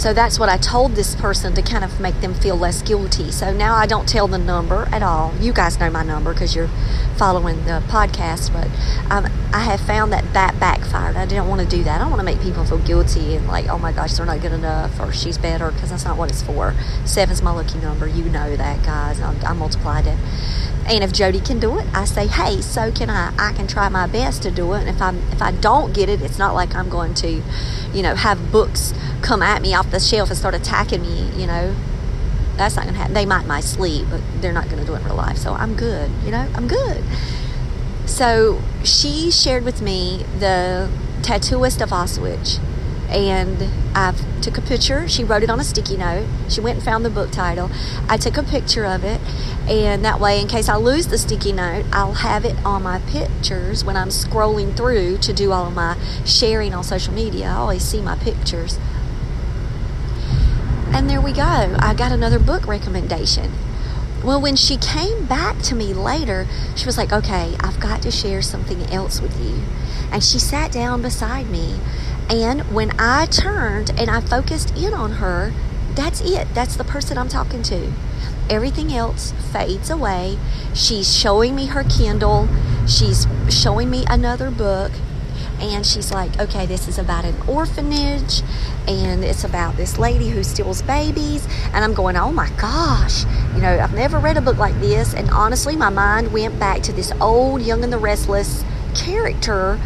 So 0.00 0.14
that's 0.14 0.38
what 0.38 0.48
I 0.48 0.56
told 0.56 0.92
this 0.92 1.14
person 1.14 1.54
to 1.56 1.60
kind 1.60 1.84
of 1.84 2.00
make 2.00 2.22
them 2.22 2.32
feel 2.32 2.56
less 2.56 2.80
guilty. 2.80 3.30
So 3.30 3.52
now 3.52 3.74
I 3.74 3.84
don't 3.84 4.08
tell 4.08 4.26
the 4.26 4.38
number 4.38 4.88
at 4.90 5.02
all. 5.02 5.34
You 5.38 5.52
guys 5.52 5.78
know 5.78 5.90
my 5.90 6.02
number 6.02 6.32
because 6.32 6.56
you're 6.56 6.70
following 7.18 7.66
the 7.66 7.82
podcast, 7.86 8.50
but 8.50 8.68
um, 9.12 9.30
I 9.52 9.64
have 9.64 9.78
found 9.78 10.10
that 10.14 10.32
that 10.32 10.58
backfired. 10.58 11.16
I 11.16 11.26
didn't 11.26 11.48
want 11.48 11.60
to 11.60 11.66
do 11.66 11.84
that. 11.84 11.96
I 11.96 11.98
don't 11.98 12.08
want 12.08 12.20
to 12.20 12.24
make 12.24 12.40
people 12.40 12.64
feel 12.64 12.78
guilty 12.78 13.36
and 13.36 13.46
like, 13.46 13.68
oh 13.68 13.78
my 13.78 13.92
gosh, 13.92 14.14
they're 14.14 14.24
not 14.24 14.40
good 14.40 14.52
enough 14.52 14.98
or 14.98 15.12
she's 15.12 15.36
better 15.36 15.70
because 15.70 15.90
that's 15.90 16.06
not 16.06 16.16
what 16.16 16.30
it's 16.30 16.40
for. 16.40 16.74
Seven's 17.04 17.42
my 17.42 17.50
lucky 17.50 17.78
number. 17.78 18.06
You 18.06 18.24
know 18.24 18.56
that, 18.56 18.82
guys. 18.82 19.20
I, 19.20 19.34
I 19.42 19.52
multiplied 19.52 20.06
it. 20.06 20.16
And 20.86 21.04
if 21.04 21.12
Jody 21.12 21.40
can 21.40 21.60
do 21.60 21.78
it, 21.78 21.86
I 21.94 22.06
say, 22.06 22.26
hey, 22.26 22.62
so 22.62 22.90
can 22.90 23.10
I. 23.10 23.34
I 23.38 23.52
can 23.52 23.66
try 23.66 23.90
my 23.90 24.06
best 24.06 24.42
to 24.44 24.50
do 24.50 24.72
it. 24.72 24.80
And 24.80 24.88
if 24.88 25.02
I 25.02 25.14
if 25.30 25.42
I 25.42 25.52
don't 25.52 25.92
get 25.92 26.08
it, 26.08 26.22
it's 26.22 26.38
not 26.38 26.54
like 26.54 26.74
I'm 26.74 26.88
going 26.88 27.12
to, 27.14 27.42
you 27.92 28.02
know, 28.02 28.14
have 28.14 28.52
books 28.52 28.94
come 29.22 29.42
at 29.42 29.62
me 29.62 29.74
off 29.74 29.90
the 29.90 30.00
shelf 30.00 30.30
and 30.30 30.38
start 30.38 30.54
attacking 30.54 31.02
me. 31.02 31.30
You 31.36 31.46
know, 31.46 31.74
that's 32.56 32.76
not 32.76 32.84
going 32.84 32.94
to 32.94 33.00
happen. 33.00 33.14
They 33.14 33.26
might 33.26 33.42
in 33.42 33.48
my 33.48 33.60
sleep, 33.60 34.06
but 34.10 34.20
they're 34.40 34.52
not 34.52 34.66
going 34.66 34.78
to 34.78 34.84
do 34.84 34.94
it 34.94 35.00
in 35.00 35.04
real 35.04 35.16
life. 35.16 35.38
So 35.38 35.52
I'm 35.52 35.74
good. 35.74 36.10
You 36.24 36.30
know, 36.30 36.46
I'm 36.54 36.68
good. 36.68 37.02
So 38.06 38.60
she 38.84 39.30
shared 39.30 39.64
with 39.64 39.80
me 39.80 40.24
the 40.38 40.90
Tattooist 41.22 41.80
of 41.80 41.90
Auschwitz 41.90 42.60
and 43.10 43.68
I 43.94 44.14
took 44.40 44.56
a 44.56 44.62
picture. 44.62 45.08
She 45.08 45.24
wrote 45.24 45.42
it 45.42 45.50
on 45.50 45.60
a 45.60 45.64
sticky 45.64 45.96
note. 45.96 46.26
She 46.48 46.60
went 46.60 46.76
and 46.76 46.84
found 46.84 47.04
the 47.04 47.10
book 47.10 47.30
title. 47.30 47.70
I 48.08 48.16
took 48.16 48.36
a 48.36 48.42
picture 48.42 48.84
of 48.84 49.04
it, 49.04 49.20
and 49.68 50.04
that 50.04 50.20
way, 50.20 50.40
in 50.40 50.48
case 50.48 50.68
I 50.68 50.76
lose 50.76 51.08
the 51.08 51.18
sticky 51.18 51.52
note, 51.52 51.84
I'll 51.92 52.14
have 52.14 52.44
it 52.44 52.56
on 52.64 52.82
my 52.82 53.00
pictures 53.00 53.84
when 53.84 53.96
I'm 53.96 54.08
scrolling 54.08 54.76
through 54.76 55.18
to 55.18 55.32
do 55.32 55.52
all 55.52 55.66
of 55.66 55.74
my 55.74 55.96
sharing 56.24 56.72
on 56.72 56.84
social 56.84 57.12
media. 57.12 57.46
I 57.46 57.54
always 57.54 57.82
see 57.82 58.00
my 58.00 58.16
pictures. 58.16 58.78
And 60.92 61.08
there 61.08 61.20
we 61.20 61.32
go. 61.32 61.76
I 61.78 61.94
got 61.94 62.12
another 62.12 62.38
book 62.38 62.66
recommendation. 62.66 63.52
Well, 64.24 64.40
when 64.40 64.54
she 64.54 64.76
came 64.76 65.24
back 65.24 65.60
to 65.62 65.74
me 65.74 65.94
later, 65.94 66.46
she 66.76 66.84
was 66.84 66.98
like, 66.98 67.10
okay, 67.12 67.54
I've 67.60 67.80
got 67.80 68.02
to 68.02 68.10
share 68.10 68.42
something 68.42 68.82
else 68.90 69.20
with 69.20 69.40
you. 69.40 69.62
And 70.12 70.22
she 70.22 70.38
sat 70.38 70.72
down 70.72 71.00
beside 71.00 71.48
me 71.48 71.78
and 72.30 72.62
when 72.72 72.92
I 72.98 73.26
turned 73.26 73.90
and 73.98 74.08
I 74.08 74.20
focused 74.20 74.76
in 74.76 74.94
on 74.94 75.12
her, 75.14 75.52
that's 75.94 76.20
it. 76.20 76.46
That's 76.54 76.76
the 76.76 76.84
person 76.84 77.18
I'm 77.18 77.28
talking 77.28 77.62
to. 77.64 77.92
Everything 78.48 78.92
else 78.92 79.32
fades 79.52 79.90
away. 79.90 80.38
She's 80.74 81.12
showing 81.14 81.54
me 81.56 81.66
her 81.66 81.82
Kindle. 81.84 82.48
She's 82.86 83.26
showing 83.48 83.90
me 83.90 84.04
another 84.08 84.50
book. 84.50 84.92
and 85.60 85.84
she's 85.84 86.10
like, 86.10 86.38
okay, 86.40 86.64
this 86.64 86.88
is 86.88 86.98
about 86.98 87.24
an 87.24 87.36
orphanage 87.46 88.42
and 88.88 89.22
it's 89.22 89.44
about 89.44 89.76
this 89.76 89.98
lady 89.98 90.28
who 90.30 90.42
steals 90.42 90.80
babies. 90.82 91.46
And 91.74 91.84
I'm 91.84 91.92
going, 91.92 92.16
oh 92.16 92.32
my 92.32 92.48
gosh, 92.56 93.24
you 93.54 93.60
know, 93.60 93.78
I've 93.78 93.92
never 93.94 94.18
read 94.18 94.36
a 94.38 94.40
book 94.40 94.56
like 94.56 94.78
this. 94.80 95.12
And 95.14 95.28
honestly, 95.30 95.76
my 95.76 95.90
mind 95.90 96.32
went 96.32 96.58
back 96.58 96.82
to 96.84 96.92
this 96.92 97.12
old 97.20 97.60
Young 97.62 97.84
and 97.84 97.92
the 97.92 97.98
Restless 97.98 98.64
character 98.94 99.78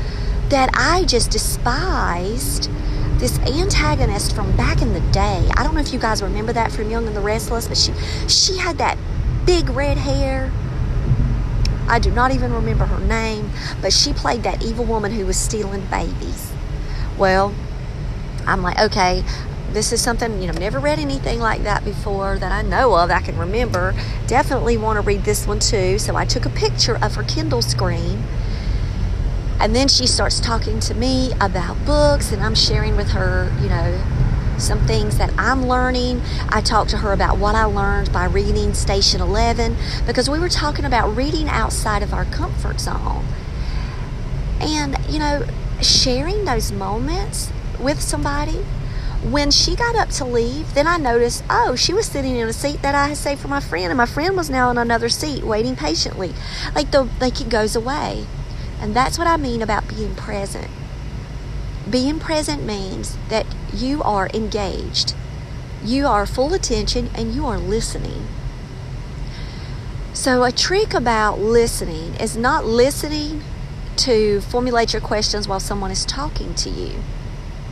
that 0.50 0.70
I 0.74 1.04
just 1.04 1.30
despised. 1.30 2.70
This 3.18 3.38
antagonist 3.38 4.34
from 4.34 4.54
back 4.56 4.82
in 4.82 4.92
the 4.92 5.00
day. 5.12 5.48
I 5.56 5.62
don't 5.62 5.74
know 5.74 5.80
if 5.80 5.92
you 5.92 5.98
guys 5.98 6.20
remember 6.22 6.52
that 6.52 6.72
from 6.72 6.90
Young 6.90 7.06
and 7.06 7.16
the 7.16 7.20
Restless, 7.20 7.68
but 7.68 7.78
she 7.78 7.92
she 8.28 8.58
had 8.58 8.78
that 8.78 8.98
big 9.46 9.70
red 9.70 9.96
hair 9.96 10.50
I 11.86 11.98
do 11.98 12.10
not 12.10 12.32
even 12.32 12.52
remember 12.52 12.86
her 12.86 13.00
name, 13.00 13.50
but 13.82 13.92
she 13.92 14.12
played 14.12 14.42
that 14.44 14.64
evil 14.64 14.84
woman 14.84 15.12
who 15.12 15.26
was 15.26 15.36
stealing 15.36 15.84
babies. 15.86 16.50
Well, 17.18 17.54
I'm 18.46 18.62
like, 18.62 18.78
okay, 18.78 19.22
this 19.70 19.92
is 19.92 20.00
something, 20.00 20.40
you 20.40 20.46
know, 20.46 20.58
never 20.58 20.78
read 20.78 20.98
anything 20.98 21.40
like 21.40 21.62
that 21.64 21.84
before 21.84 22.38
that 22.38 22.52
I 22.52 22.62
know 22.62 22.94
of, 22.94 23.10
I 23.10 23.20
can 23.20 23.36
remember. 23.36 23.94
Definitely 24.26 24.78
want 24.78 24.96
to 24.96 25.02
read 25.02 25.24
this 25.24 25.46
one 25.46 25.58
too. 25.58 25.98
So 25.98 26.16
I 26.16 26.24
took 26.24 26.46
a 26.46 26.50
picture 26.50 26.96
of 27.02 27.16
her 27.16 27.22
Kindle 27.22 27.60
screen. 27.60 28.24
And 29.60 29.74
then 29.74 29.88
she 29.88 30.06
starts 30.06 30.40
talking 30.40 30.80
to 30.80 30.94
me 30.94 31.32
about 31.40 31.84
books, 31.86 32.32
and 32.32 32.42
I'm 32.42 32.54
sharing 32.54 32.96
with 32.96 33.10
her, 33.10 33.52
you 33.62 33.68
know, 33.68 34.02
some 34.58 34.86
things 34.86 35.18
that 35.18 35.32
I'm 35.38 35.66
learning. 35.66 36.22
I 36.48 36.60
talked 36.60 36.90
to 36.90 36.98
her 36.98 37.12
about 37.12 37.38
what 37.38 37.54
I 37.54 37.64
learned 37.64 38.12
by 38.12 38.24
reading 38.24 38.74
Station 38.74 39.20
11 39.20 39.76
because 40.06 40.28
we 40.28 40.38
were 40.38 40.48
talking 40.48 40.84
about 40.84 41.16
reading 41.16 41.48
outside 41.48 42.02
of 42.02 42.12
our 42.12 42.24
comfort 42.26 42.80
zone. 42.80 43.24
And, 44.60 44.96
you 45.08 45.18
know, 45.18 45.46
sharing 45.80 46.44
those 46.44 46.72
moments 46.72 47.50
with 47.78 48.00
somebody. 48.00 48.64
When 49.22 49.50
she 49.50 49.74
got 49.74 49.96
up 49.96 50.10
to 50.10 50.24
leave, 50.24 50.74
then 50.74 50.86
I 50.86 50.98
noticed, 50.98 51.44
oh, 51.48 51.76
she 51.76 51.94
was 51.94 52.06
sitting 52.06 52.36
in 52.36 52.46
a 52.46 52.52
seat 52.52 52.82
that 52.82 52.94
I 52.94 53.08
had 53.08 53.16
saved 53.16 53.40
for 53.40 53.48
my 53.48 53.60
friend, 53.60 53.86
and 53.86 53.96
my 53.96 54.06
friend 54.06 54.36
was 54.36 54.50
now 54.50 54.70
in 54.70 54.76
another 54.76 55.08
seat 55.08 55.44
waiting 55.44 55.76
patiently. 55.76 56.34
Like 56.74 56.90
the 56.90 57.08
like 57.20 57.40
it 57.40 57.48
goes 57.48 57.74
away. 57.74 58.26
And 58.84 58.94
that's 58.94 59.16
what 59.16 59.26
I 59.26 59.38
mean 59.38 59.62
about 59.62 59.88
being 59.88 60.14
present. 60.14 60.68
Being 61.88 62.20
present 62.20 62.64
means 62.64 63.16
that 63.30 63.46
you 63.72 64.02
are 64.02 64.28
engaged, 64.34 65.14
you 65.82 66.06
are 66.06 66.26
full 66.26 66.52
attention, 66.52 67.08
and 67.14 67.34
you 67.34 67.46
are 67.46 67.56
listening. 67.56 68.26
So, 70.12 70.44
a 70.44 70.52
trick 70.52 70.92
about 70.92 71.38
listening 71.38 72.14
is 72.16 72.36
not 72.36 72.66
listening 72.66 73.42
to 73.96 74.42
formulate 74.42 74.92
your 74.92 75.00
questions 75.00 75.48
while 75.48 75.60
someone 75.60 75.90
is 75.90 76.04
talking 76.04 76.52
to 76.56 76.68
you. 76.68 77.02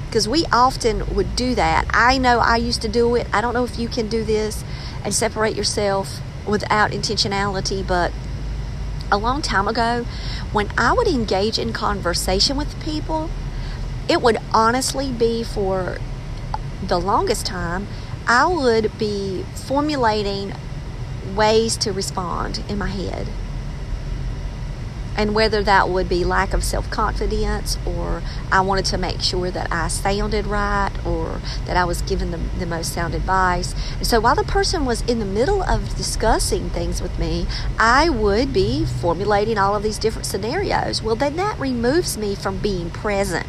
Because 0.07 0.27
we 0.27 0.47
often 0.51 1.15
would 1.15 1.37
do 1.37 1.55
that. 1.55 1.85
I 1.91 2.17
know 2.17 2.39
I 2.39 2.57
used 2.57 2.81
to 2.83 2.89
do 2.89 3.17
it. 3.17 3.27
I 3.35 3.43
don't 3.43 3.53
know 3.53 3.65
if 3.65 3.79
you 3.79 3.89
can 3.89 4.09
do 4.09 4.25
this 4.25 4.65
and 5.05 5.13
separate 5.13 5.57
yourself 5.57 6.23
without 6.47 6.93
intentionality, 6.93 7.87
but 7.87 8.13
a 9.13 9.19
long 9.19 9.43
time 9.43 9.69
ago, 9.69 10.05
when 10.53 10.71
I 10.77 10.93
would 10.95 11.07
engage 11.07 11.59
in 11.59 11.73
conversation 11.73 12.57
with 12.57 12.83
people, 12.83 13.31
it 14.09 14.23
would 14.23 14.39
honestly 14.53 15.13
be 15.13 15.45
for 15.45 15.99
the 16.83 16.99
longest 16.99 17.47
time, 17.47 17.87
I 18.27 18.47
would 18.47 18.99
be 18.99 19.45
formulating 19.55 20.55
ways 21.37 21.77
to 21.79 21.93
respond 21.93 22.65
in 22.69 22.79
my 22.79 22.89
head. 22.89 23.29
And 25.17 25.35
whether 25.35 25.63
that 25.63 25.89
would 25.89 26.09
be 26.09 26.25
lack 26.25 26.55
of 26.55 26.65
self 26.65 26.91
confidence, 26.91 27.79
or 27.85 28.23
I 28.51 28.61
wanted 28.61 28.87
to 28.87 28.99
make 28.99 29.21
sure 29.21 29.51
that 29.51 29.71
I 29.71 29.89
sounded 29.89 30.47
right, 30.47 30.93
or 31.05 31.41
that 31.67 31.77
I 31.77 31.85
was 31.85 32.03
given 32.03 32.31
them 32.31 32.51
the 32.59 32.67
most 32.67 32.93
sound 32.93 33.15
advice. 33.15 33.75
And 33.99 34.07
so 34.07 34.21
while 34.21 34.35
the 34.35 34.45
person 34.45 34.85
was 34.85 35.03
in 35.03 35.19
the 35.19 35.25
middle 35.25 35.63
of 35.63 35.97
discussing 35.97 36.71
things 36.71 37.03
with 37.03 37.19
me, 37.19 37.47
I 37.79 38.09
would 38.09 38.53
be 38.53 38.85
formulating 38.85 39.59
all 39.59 39.77
of 39.77 39.83
these 39.83 39.99
different 39.99 40.27
scenarios. 40.27 41.03
Well, 41.03 41.17
then 41.17 41.37
that 41.37 41.59
removes 41.59 42.17
me 42.17 42.35
from 42.35 42.59
being 42.59 42.91
present 42.91 43.47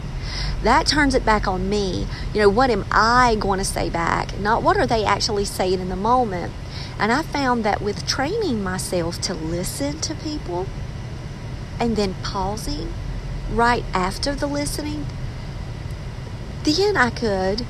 that 0.64 0.88
turns 0.88 1.14
it 1.14 1.26
back 1.26 1.48
on 1.48 1.70
me. 1.70 2.08
You 2.34 2.42
know, 2.42 2.50
what 2.50 2.70
am 2.70 2.86
I 2.92 3.36
going 3.40 3.60
to 3.60 3.66
say 3.66 3.90
back? 3.90 4.40
Not 4.40 4.64
what 4.64 4.78
are 4.78 4.88
they 4.88 5.04
actually 5.04 5.46
saying 5.46 5.80
in 5.80 5.90
the 5.90 5.96
moment. 5.96 6.54
And 6.98 7.12
I 7.12 7.22
found 7.22 7.64
that 7.64 7.82
with 7.82 8.08
training 8.08 8.64
myself 8.64 9.20
to 9.22 9.34
listen 9.34 10.00
to 10.02 10.16
people 10.16 10.68
and 11.84 11.98
then 11.98 12.16
pausing 12.24 12.94
right 13.52 13.84
after 13.94 14.34
the 14.34 14.48
listening, 14.48 15.06
then 16.64 16.96
I 16.96 17.10
could 17.10 17.66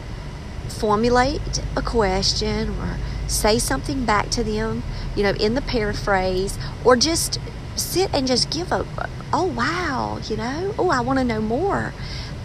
formulate 0.69 1.63
a 1.76 1.82
question 1.82 2.69
or 2.78 2.97
say 3.28 3.58
something 3.58 4.06
back 4.06 4.30
to 4.30 4.43
them, 4.43 4.84
you 5.15 5.23
know, 5.23 5.32
in 5.32 5.56
the 5.56 5.62
paraphrase, 5.62 6.60
or 6.86 6.95
just 6.95 7.39
sit 7.76 8.13
and 8.13 8.28
just 8.28 8.52
give 8.52 8.71
a, 8.71 8.86
oh, 9.34 9.45
wow, 9.45 10.19
you 10.30 10.38
know, 10.38 10.76
oh, 10.78 10.91
I 10.91 11.02
want 11.02 11.17
to 11.17 11.26
know 11.26 11.41
more 11.41 11.91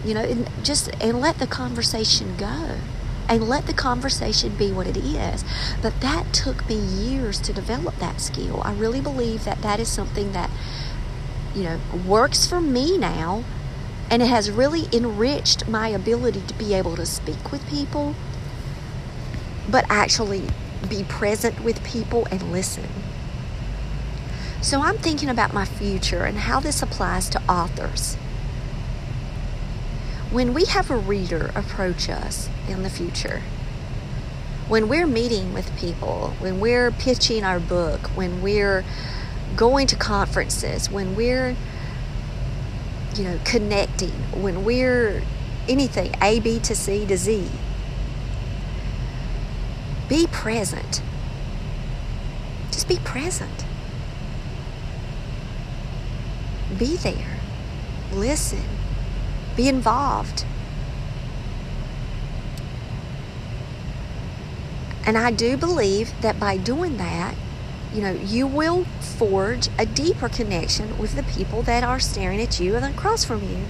you 0.03 0.13
know 0.13 0.21
and 0.21 0.49
just 0.63 0.89
and 1.01 1.19
let 1.19 1.39
the 1.39 1.47
conversation 1.47 2.35
go 2.37 2.77
and 3.27 3.47
let 3.47 3.67
the 3.67 3.73
conversation 3.73 4.55
be 4.55 4.71
what 4.71 4.87
it 4.87 4.97
is. 4.97 5.45
But 5.83 6.01
that 6.01 6.33
took 6.33 6.67
me 6.67 6.75
years 6.75 7.39
to 7.41 7.53
develop 7.53 7.97
that 7.97 8.19
skill. 8.21 8.59
I 8.65 8.73
really 8.73 9.01
believe 9.01 9.45
that 9.45 9.61
that 9.61 9.79
is 9.79 9.87
something 9.87 10.31
that 10.31 10.49
you 11.59 11.65
know 11.65 11.79
works 12.07 12.47
for 12.47 12.61
me 12.61 12.97
now 12.97 13.43
and 14.09 14.21
it 14.21 14.27
has 14.27 14.49
really 14.49 14.87
enriched 14.93 15.67
my 15.67 15.89
ability 15.89 16.41
to 16.47 16.53
be 16.53 16.73
able 16.73 16.95
to 16.95 17.05
speak 17.05 17.51
with 17.51 17.67
people 17.67 18.15
but 19.69 19.85
actually 19.89 20.43
be 20.87 21.03
present 21.03 21.63
with 21.63 21.83
people 21.83 22.27
and 22.31 22.51
listen. 22.51 22.87
So 24.61 24.81
i'm 24.81 24.97
thinking 24.97 25.29
about 25.29 25.53
my 25.53 25.65
future 25.65 26.23
and 26.23 26.37
how 26.37 26.59
this 26.59 26.81
applies 26.81 27.29
to 27.29 27.41
authors. 27.51 28.15
When 30.31 30.53
we 30.53 30.65
have 30.65 30.89
a 30.89 30.97
reader 30.97 31.51
approach 31.55 32.09
us 32.09 32.49
in 32.67 32.83
the 32.83 32.89
future, 32.89 33.41
when 34.67 34.87
we're 34.87 35.07
meeting 35.07 35.53
with 35.53 35.75
people, 35.77 36.35
when 36.39 36.59
we're 36.59 36.91
pitching 36.91 37.43
our 37.43 37.59
book, 37.59 38.07
when 38.15 38.41
we're 38.41 38.85
going 39.55 39.87
to 39.87 39.95
conferences, 39.95 40.89
when 40.89 41.15
we're 41.15 41.55
you 43.15 43.23
know 43.23 43.39
connecting, 43.43 44.11
when 44.41 44.63
we're 44.63 45.21
anything 45.67 46.13
A 46.21 46.39
B 46.39 46.59
to 46.59 46.75
C 46.75 47.05
to 47.05 47.17
Z, 47.17 47.49
be 50.07 50.27
present. 50.27 51.01
Just 52.71 52.87
be 52.87 52.97
present. 52.97 53.65
Be 56.77 56.95
there. 56.97 57.39
Listen 58.13 58.63
be 59.59 59.67
involved. 59.67 60.45
And 65.05 65.17
I 65.17 65.31
do 65.31 65.57
believe 65.57 66.13
that 66.21 66.39
by 66.39 66.55
doing 66.55 66.95
that, 66.95 67.35
you 67.93 68.01
know, 68.01 68.11
you 68.11 68.45
will 68.45 68.83
forge 68.99 69.69
a 69.77 69.85
deeper 69.85 70.29
connection 70.29 70.97
with 70.97 71.15
the 71.15 71.23
people 71.23 71.63
that 71.63 71.83
are 71.83 71.99
staring 71.99 72.41
at 72.41 72.59
you 72.59 72.75
and 72.75 72.85
across 72.85 73.23
from 73.23 73.41
you. 73.43 73.65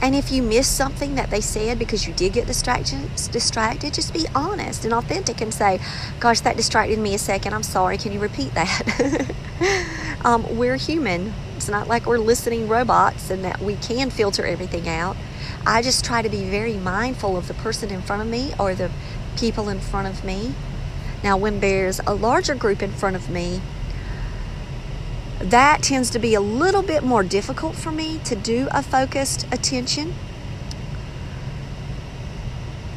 And 0.00 0.14
if 0.14 0.30
you 0.30 0.42
miss 0.42 0.68
something 0.68 1.16
that 1.16 1.30
they 1.30 1.40
said 1.40 1.78
because 1.78 2.06
you 2.06 2.14
did 2.14 2.32
get 2.32 2.46
distracted, 2.46 3.08
just 3.16 4.12
be 4.12 4.26
honest 4.34 4.84
and 4.84 4.94
authentic 4.94 5.40
and 5.40 5.52
say, 5.52 5.80
"Gosh, 6.20 6.40
that 6.40 6.56
distracted 6.56 6.98
me 7.00 7.14
a 7.14 7.18
second. 7.18 7.52
I'm 7.52 7.64
sorry. 7.64 7.98
Can 7.98 8.12
you 8.12 8.20
repeat 8.20 8.54
that?" 8.54 9.34
um, 10.24 10.56
we're 10.56 10.76
human. 10.76 11.34
It's 11.56 11.68
not 11.68 11.88
like 11.88 12.06
we're 12.06 12.18
listening 12.18 12.68
robots 12.68 13.28
and 13.30 13.44
that 13.44 13.60
we 13.60 13.74
can 13.74 14.10
filter 14.10 14.46
everything 14.46 14.88
out. 14.88 15.16
I 15.66 15.82
just 15.82 16.04
try 16.04 16.22
to 16.22 16.28
be 16.28 16.44
very 16.44 16.76
mindful 16.76 17.36
of 17.36 17.48
the 17.48 17.54
person 17.54 17.90
in 17.90 18.00
front 18.00 18.22
of 18.22 18.28
me 18.28 18.54
or 18.58 18.74
the 18.74 18.90
people 19.38 19.68
in 19.68 19.80
front 19.80 20.08
of 20.08 20.24
me. 20.24 20.54
Now, 21.22 21.36
when 21.36 21.60
there's 21.60 22.00
a 22.06 22.14
larger 22.14 22.54
group 22.54 22.82
in 22.82 22.90
front 22.92 23.16
of 23.16 23.28
me, 23.28 23.60
that 25.38 25.82
tends 25.82 26.10
to 26.10 26.18
be 26.18 26.34
a 26.34 26.40
little 26.40 26.82
bit 26.82 27.04
more 27.04 27.22
difficult 27.22 27.76
for 27.76 27.92
me 27.92 28.18
to 28.24 28.34
do 28.34 28.68
a 28.72 28.82
focused 28.82 29.46
attention. 29.52 30.14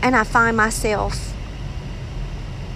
And 0.02 0.16
I 0.16 0.24
find 0.24 0.58
myself 0.58 1.36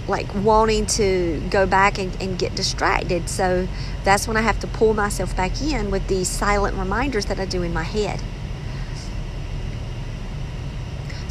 like 0.08 0.32
wanting 0.34 0.86
to 0.86 1.42
go 1.50 1.66
back 1.66 1.98
and, 1.98 2.16
and 2.22 2.38
get 2.38 2.54
distracted. 2.54 3.28
So 3.28 3.66
that's 4.04 4.28
when 4.28 4.36
I 4.36 4.42
have 4.42 4.60
to 4.60 4.68
pull 4.68 4.94
myself 4.94 5.36
back 5.36 5.60
in 5.60 5.90
with 5.90 6.06
these 6.06 6.28
silent 6.28 6.76
reminders 6.76 7.26
that 7.26 7.40
I 7.40 7.44
do 7.44 7.62
in 7.62 7.72
my 7.72 7.82
head. 7.82 8.22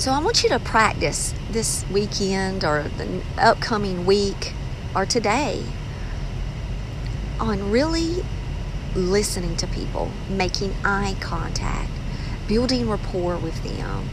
So 0.06 0.12
I 0.12 0.20
want 0.20 0.44
you 0.44 0.50
to 0.50 0.60
practice 0.60 1.34
this 1.50 1.84
weekend 1.89 2.63
or 2.63 2.84
the 2.96 3.24
upcoming 3.39 4.06
week 4.06 4.54
or 4.96 5.04
today 5.04 5.65
on 7.39 7.72
really 7.72 8.24
listening 8.94 9.56
to 9.58 9.65
people, 9.65 10.12
making 10.30 10.76
eye 10.86 11.15
contact, 11.22 11.89
building 12.48 12.88
rapport 12.88 13.36
with 13.36 13.63
them, 13.63 14.12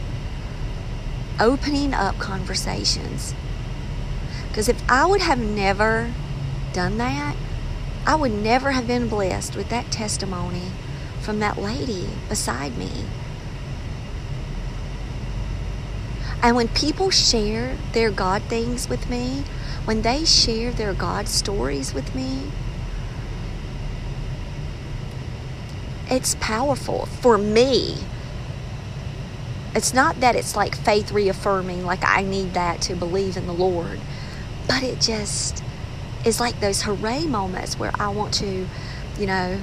opening 1.39 1.93
up 1.93 2.17
conversations. 2.17 3.35
Because 4.47 4.67
if 4.67 4.81
I 4.89 5.05
would 5.05 5.21
have 5.21 5.37
never 5.37 6.11
done 6.73 6.97
that, 6.97 7.35
I 8.07 8.15
would 8.15 8.33
never 8.33 8.71
have 8.71 8.87
been 8.87 9.07
blessed 9.07 9.55
with 9.55 9.69
that 9.69 9.91
testimony 9.91 10.71
from 11.21 11.37
that 11.41 11.59
lady 11.59 12.09
beside 12.29 12.79
me. 12.79 13.05
And 16.43 16.57
when 16.57 16.67
people 16.67 17.09
share 17.09 17.77
their 17.93 18.11
God 18.11 18.43
things 18.43 18.89
with 18.89 19.09
me, 19.09 19.45
when 19.85 20.01
they 20.01 20.25
share 20.25 20.71
their 20.71 20.93
God 20.93 21.29
stories 21.29 21.93
with 21.93 22.13
me, 22.13 22.51
it's 26.11 26.35
powerful 26.41 27.05
for 27.05 27.37
me. 27.37 27.95
It's 29.73 29.93
not 29.93 30.19
that 30.19 30.35
it's 30.35 30.55
like 30.55 30.75
faith 30.75 31.13
reaffirming, 31.13 31.85
like 31.85 32.03
I 32.03 32.23
need 32.23 32.53
that 32.55 32.81
to 32.81 32.95
believe 32.95 33.37
in 33.37 33.47
the 33.47 33.53
Lord, 33.53 34.01
but 34.67 34.83
it 34.83 34.99
just 34.99 35.63
is 36.25 36.41
like 36.41 36.59
those 36.59 36.81
hooray 36.81 37.25
moments 37.25 37.79
where 37.79 37.91
I 37.97 38.09
want 38.09 38.33
to, 38.35 38.67
you 39.17 39.25
know, 39.25 39.59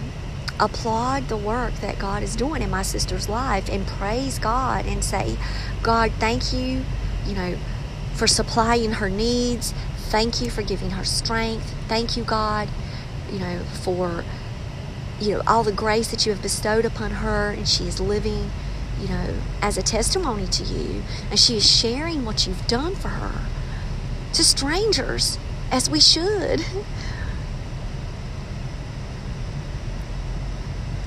applaud 0.61 1.29
the 1.29 1.37
work 1.37 1.75
that 1.77 1.99
God 1.99 2.23
is 2.23 2.37
doing 2.37 2.62
in 2.62 2.70
my 2.70 2.83
sister's 2.83 3.29
life 3.29 3.68
and 3.68 3.87
praise 3.87 4.38
God 4.38 4.87
and 4.87 5.03
say, 5.03 5.37
God, 5.83 6.12
thank 6.18 6.53
you, 6.53 6.85
you 7.27 7.35
know, 7.35 7.57
for 8.14 8.27
supplying 8.27 8.92
her 8.92 9.09
needs. 9.09 9.73
Thank 10.11 10.40
you 10.40 10.51
for 10.51 10.62
giving 10.62 10.90
her 10.90 11.05
strength. 11.05 11.75
Thank 11.88 12.16
you, 12.16 12.25
God, 12.25 12.68
you 13.33 13.38
know, 13.38 13.61
for 13.83 14.25
you 15.20 15.35
know 15.35 15.42
all 15.46 15.62
the 15.62 15.73
grace 15.73 16.11
that 16.11 16.25
you 16.25 16.33
have 16.33 16.40
bestowed 16.40 16.85
upon 16.85 17.11
her 17.11 17.51
and 17.51 17.68
she 17.68 17.85
is 17.85 18.01
living 18.01 18.51
you 19.01 19.09
know 19.09 19.35
as 19.61 19.77
a 19.77 19.83
testimony 19.83 20.46
to 20.46 20.64
you 20.64 21.03
and 21.31 21.38
she 21.38 21.57
is 21.57 21.70
sharing 21.70 22.25
what 22.25 22.46
you've 22.46 22.66
done 22.66 22.94
for 22.94 23.09
her 23.09 23.46
to 24.33 24.42
strangers 24.42 25.38
as 25.70 25.90
we 25.90 26.01
should 26.01 26.64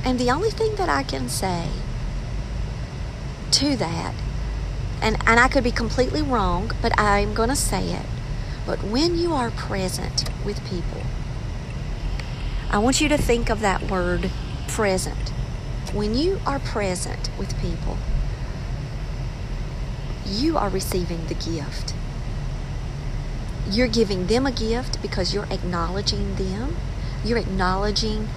and 0.04 0.20
the 0.20 0.30
only 0.30 0.50
thing 0.50 0.76
that 0.76 0.89
i 0.89 1.04
can 1.04 1.30
say 1.30 1.68
to 3.52 3.76
that 3.76 4.13
and 5.02 5.18
and 5.26 5.39
i 5.39 5.48
could 5.48 5.63
be 5.63 5.72
completely 5.72 6.22
wrong 6.22 6.72
but 6.82 6.98
i'm 7.00 7.34
going 7.34 7.50
to 7.50 7.56
say 7.56 7.92
it 7.92 8.06
but 8.66 8.84
when 8.84 9.18
you 9.18 9.34
are 9.34 9.52
present 9.52 10.30
with 10.46 10.63
people 10.70 11.02
I 12.74 12.80
want 12.80 13.00
you 13.00 13.08
to 13.10 13.20
think 13.20 13.52
of 13.52 13.60
that 13.60 13.92
word 13.92 14.32
present. 14.68 15.30
When 15.94 16.16
you 16.16 16.39
are 16.44 16.58
present 16.58 17.30
with 17.38 17.56
people, 17.62 18.00
you 20.26 20.58
are 20.58 20.70
receiving 20.70 21.28
the 21.28 21.36
gift. 21.36 21.94
You're 23.70 23.88
giving 23.88 24.26
them 24.26 24.48
a 24.48 24.52
gift 24.52 25.04
because 25.04 25.36
you're 25.36 25.46
acknowledging 25.54 26.34
them. 26.34 26.78
You're 27.24 27.38
acknowledging 27.38 28.28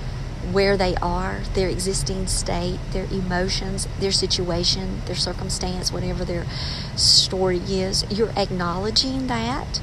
where 0.52 0.76
they 0.76 0.94
are, 0.96 1.40
their 1.54 1.68
existing 1.68 2.26
state, 2.26 2.78
their 2.92 3.06
emotions, 3.06 3.88
their 3.98 4.12
situation, 4.12 5.02
their 5.06 5.16
circumstance, 5.16 5.92
whatever 5.92 6.24
their 6.24 6.46
story 6.94 7.59
is. 7.59 8.04
You're 8.11 8.32
acknowledging 8.37 9.26
that. 9.26 9.80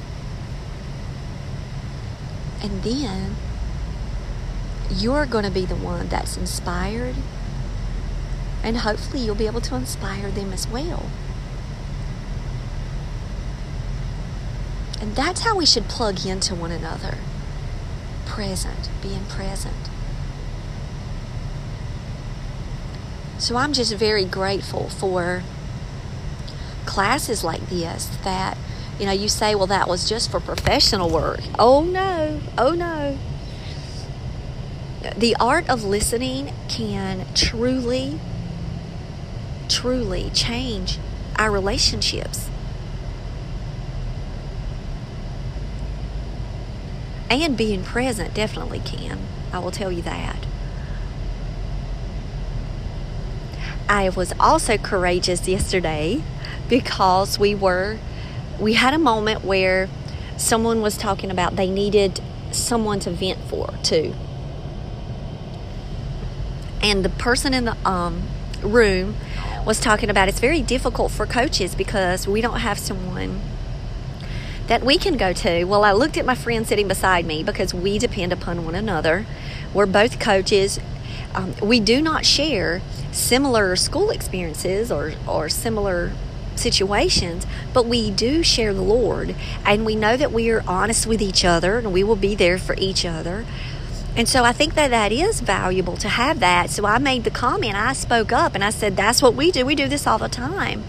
And 2.62 2.82
then 2.82 3.36
you're 4.90 5.26
going 5.26 5.44
to 5.44 5.50
be 5.50 5.66
the 5.66 5.76
one 5.76 6.08
that's 6.08 6.36
inspired. 6.36 7.14
And 8.62 8.78
hopefully, 8.78 9.22
you'll 9.22 9.34
be 9.34 9.46
able 9.46 9.60
to 9.60 9.74
inspire 9.74 10.30
them 10.30 10.52
as 10.52 10.66
well. 10.66 11.10
And 15.00 15.14
that's 15.14 15.42
how 15.42 15.54
we 15.54 15.66
should 15.66 15.88
plug 15.88 16.24
into 16.24 16.54
one 16.54 16.70
another 16.70 17.18
present, 18.24 18.88
being 19.02 19.26
present. 19.26 19.90
So 23.44 23.56
I'm 23.56 23.74
just 23.74 23.92
very 23.94 24.24
grateful 24.24 24.88
for 24.88 25.42
classes 26.86 27.44
like 27.44 27.68
this 27.68 28.06
that, 28.24 28.56
you 28.98 29.04
know, 29.04 29.12
you 29.12 29.28
say, 29.28 29.54
well, 29.54 29.66
that 29.66 29.86
was 29.86 30.08
just 30.08 30.30
for 30.30 30.40
professional 30.40 31.10
work. 31.10 31.40
Oh, 31.58 31.84
no. 31.84 32.40
Oh, 32.56 32.72
no 32.72 33.18
the 35.16 35.36
art 35.38 35.68
of 35.68 35.84
listening 35.84 36.52
can 36.68 37.26
truly, 37.34 38.18
truly 39.68 40.30
change 40.32 40.98
our 41.36 41.50
relationships. 41.50 42.48
And 47.28 47.56
being 47.56 47.82
present 47.82 48.32
definitely 48.32 48.80
can. 48.80 49.18
I 49.52 49.58
will 49.58 49.70
tell 49.70 49.92
you 49.92 50.02
that. 50.02 50.46
I 53.88 54.08
was 54.08 54.32
also 54.40 54.76
courageous 54.76 55.46
yesterday 55.46 56.22
because 56.68 57.38
we 57.38 57.54
were, 57.54 57.98
we 58.58 58.74
had 58.74 58.94
a 58.94 58.98
moment 58.98 59.44
where 59.44 59.88
someone 60.36 60.80
was 60.80 60.96
talking 60.96 61.30
about 61.30 61.56
they 61.56 61.70
needed 61.70 62.20
someone 62.50 63.00
to 63.00 63.10
vent 63.10 63.38
for 63.48 63.74
too 63.82 64.14
and 66.84 67.02
the 67.02 67.08
person 67.08 67.54
in 67.54 67.64
the 67.64 67.76
um, 67.88 68.22
room 68.62 69.16
was 69.64 69.80
talking 69.80 70.10
about 70.10 70.28
it's 70.28 70.38
very 70.38 70.60
difficult 70.60 71.10
for 71.10 71.24
coaches 71.24 71.74
because 71.74 72.28
we 72.28 72.42
don't 72.42 72.60
have 72.60 72.78
someone 72.78 73.40
that 74.66 74.82
we 74.82 74.98
can 74.98 75.16
go 75.16 75.32
to. 75.32 75.64
Well, 75.64 75.82
I 75.82 75.92
looked 75.92 76.18
at 76.18 76.26
my 76.26 76.34
friend 76.34 76.66
sitting 76.66 76.86
beside 76.86 77.24
me 77.24 77.42
because 77.42 77.72
we 77.72 77.98
depend 77.98 78.32
upon 78.34 78.66
one 78.66 78.74
another. 78.74 79.24
We're 79.72 79.86
both 79.86 80.20
coaches. 80.20 80.78
Um, 81.34 81.54
we 81.60 81.80
do 81.80 82.00
not 82.00 82.24
share 82.24 82.80
similar 83.10 83.76
school 83.76 84.10
experiences 84.10 84.92
or, 84.92 85.14
or 85.26 85.48
similar 85.48 86.12
situations, 86.56 87.46
but 87.72 87.86
we 87.86 88.10
do 88.10 88.42
share 88.42 88.72
the 88.72 88.82
Lord 88.82 89.34
and 89.64 89.84
we 89.84 89.96
know 89.96 90.16
that 90.16 90.32
we 90.32 90.50
are 90.50 90.62
honest 90.66 91.06
with 91.06 91.20
each 91.20 91.44
other 91.44 91.78
and 91.78 91.92
we 91.92 92.04
will 92.04 92.16
be 92.16 92.34
there 92.34 92.58
for 92.58 92.74
each 92.78 93.04
other. 93.04 93.44
And 94.16 94.28
so 94.28 94.44
I 94.44 94.52
think 94.52 94.74
that 94.74 94.90
that 94.90 95.10
is 95.10 95.40
valuable 95.40 95.96
to 95.96 96.08
have 96.08 96.38
that. 96.40 96.70
So 96.70 96.86
I 96.86 96.98
made 96.98 97.24
the 97.24 97.30
comment, 97.30 97.74
I 97.74 97.92
spoke 97.94 98.32
up 98.32 98.54
and 98.54 98.62
I 98.62 98.70
said, 98.70 98.96
that's 98.96 99.20
what 99.20 99.34
we 99.34 99.50
do. 99.50 99.66
We 99.66 99.74
do 99.74 99.88
this 99.88 100.06
all 100.06 100.18
the 100.18 100.28
time. 100.28 100.84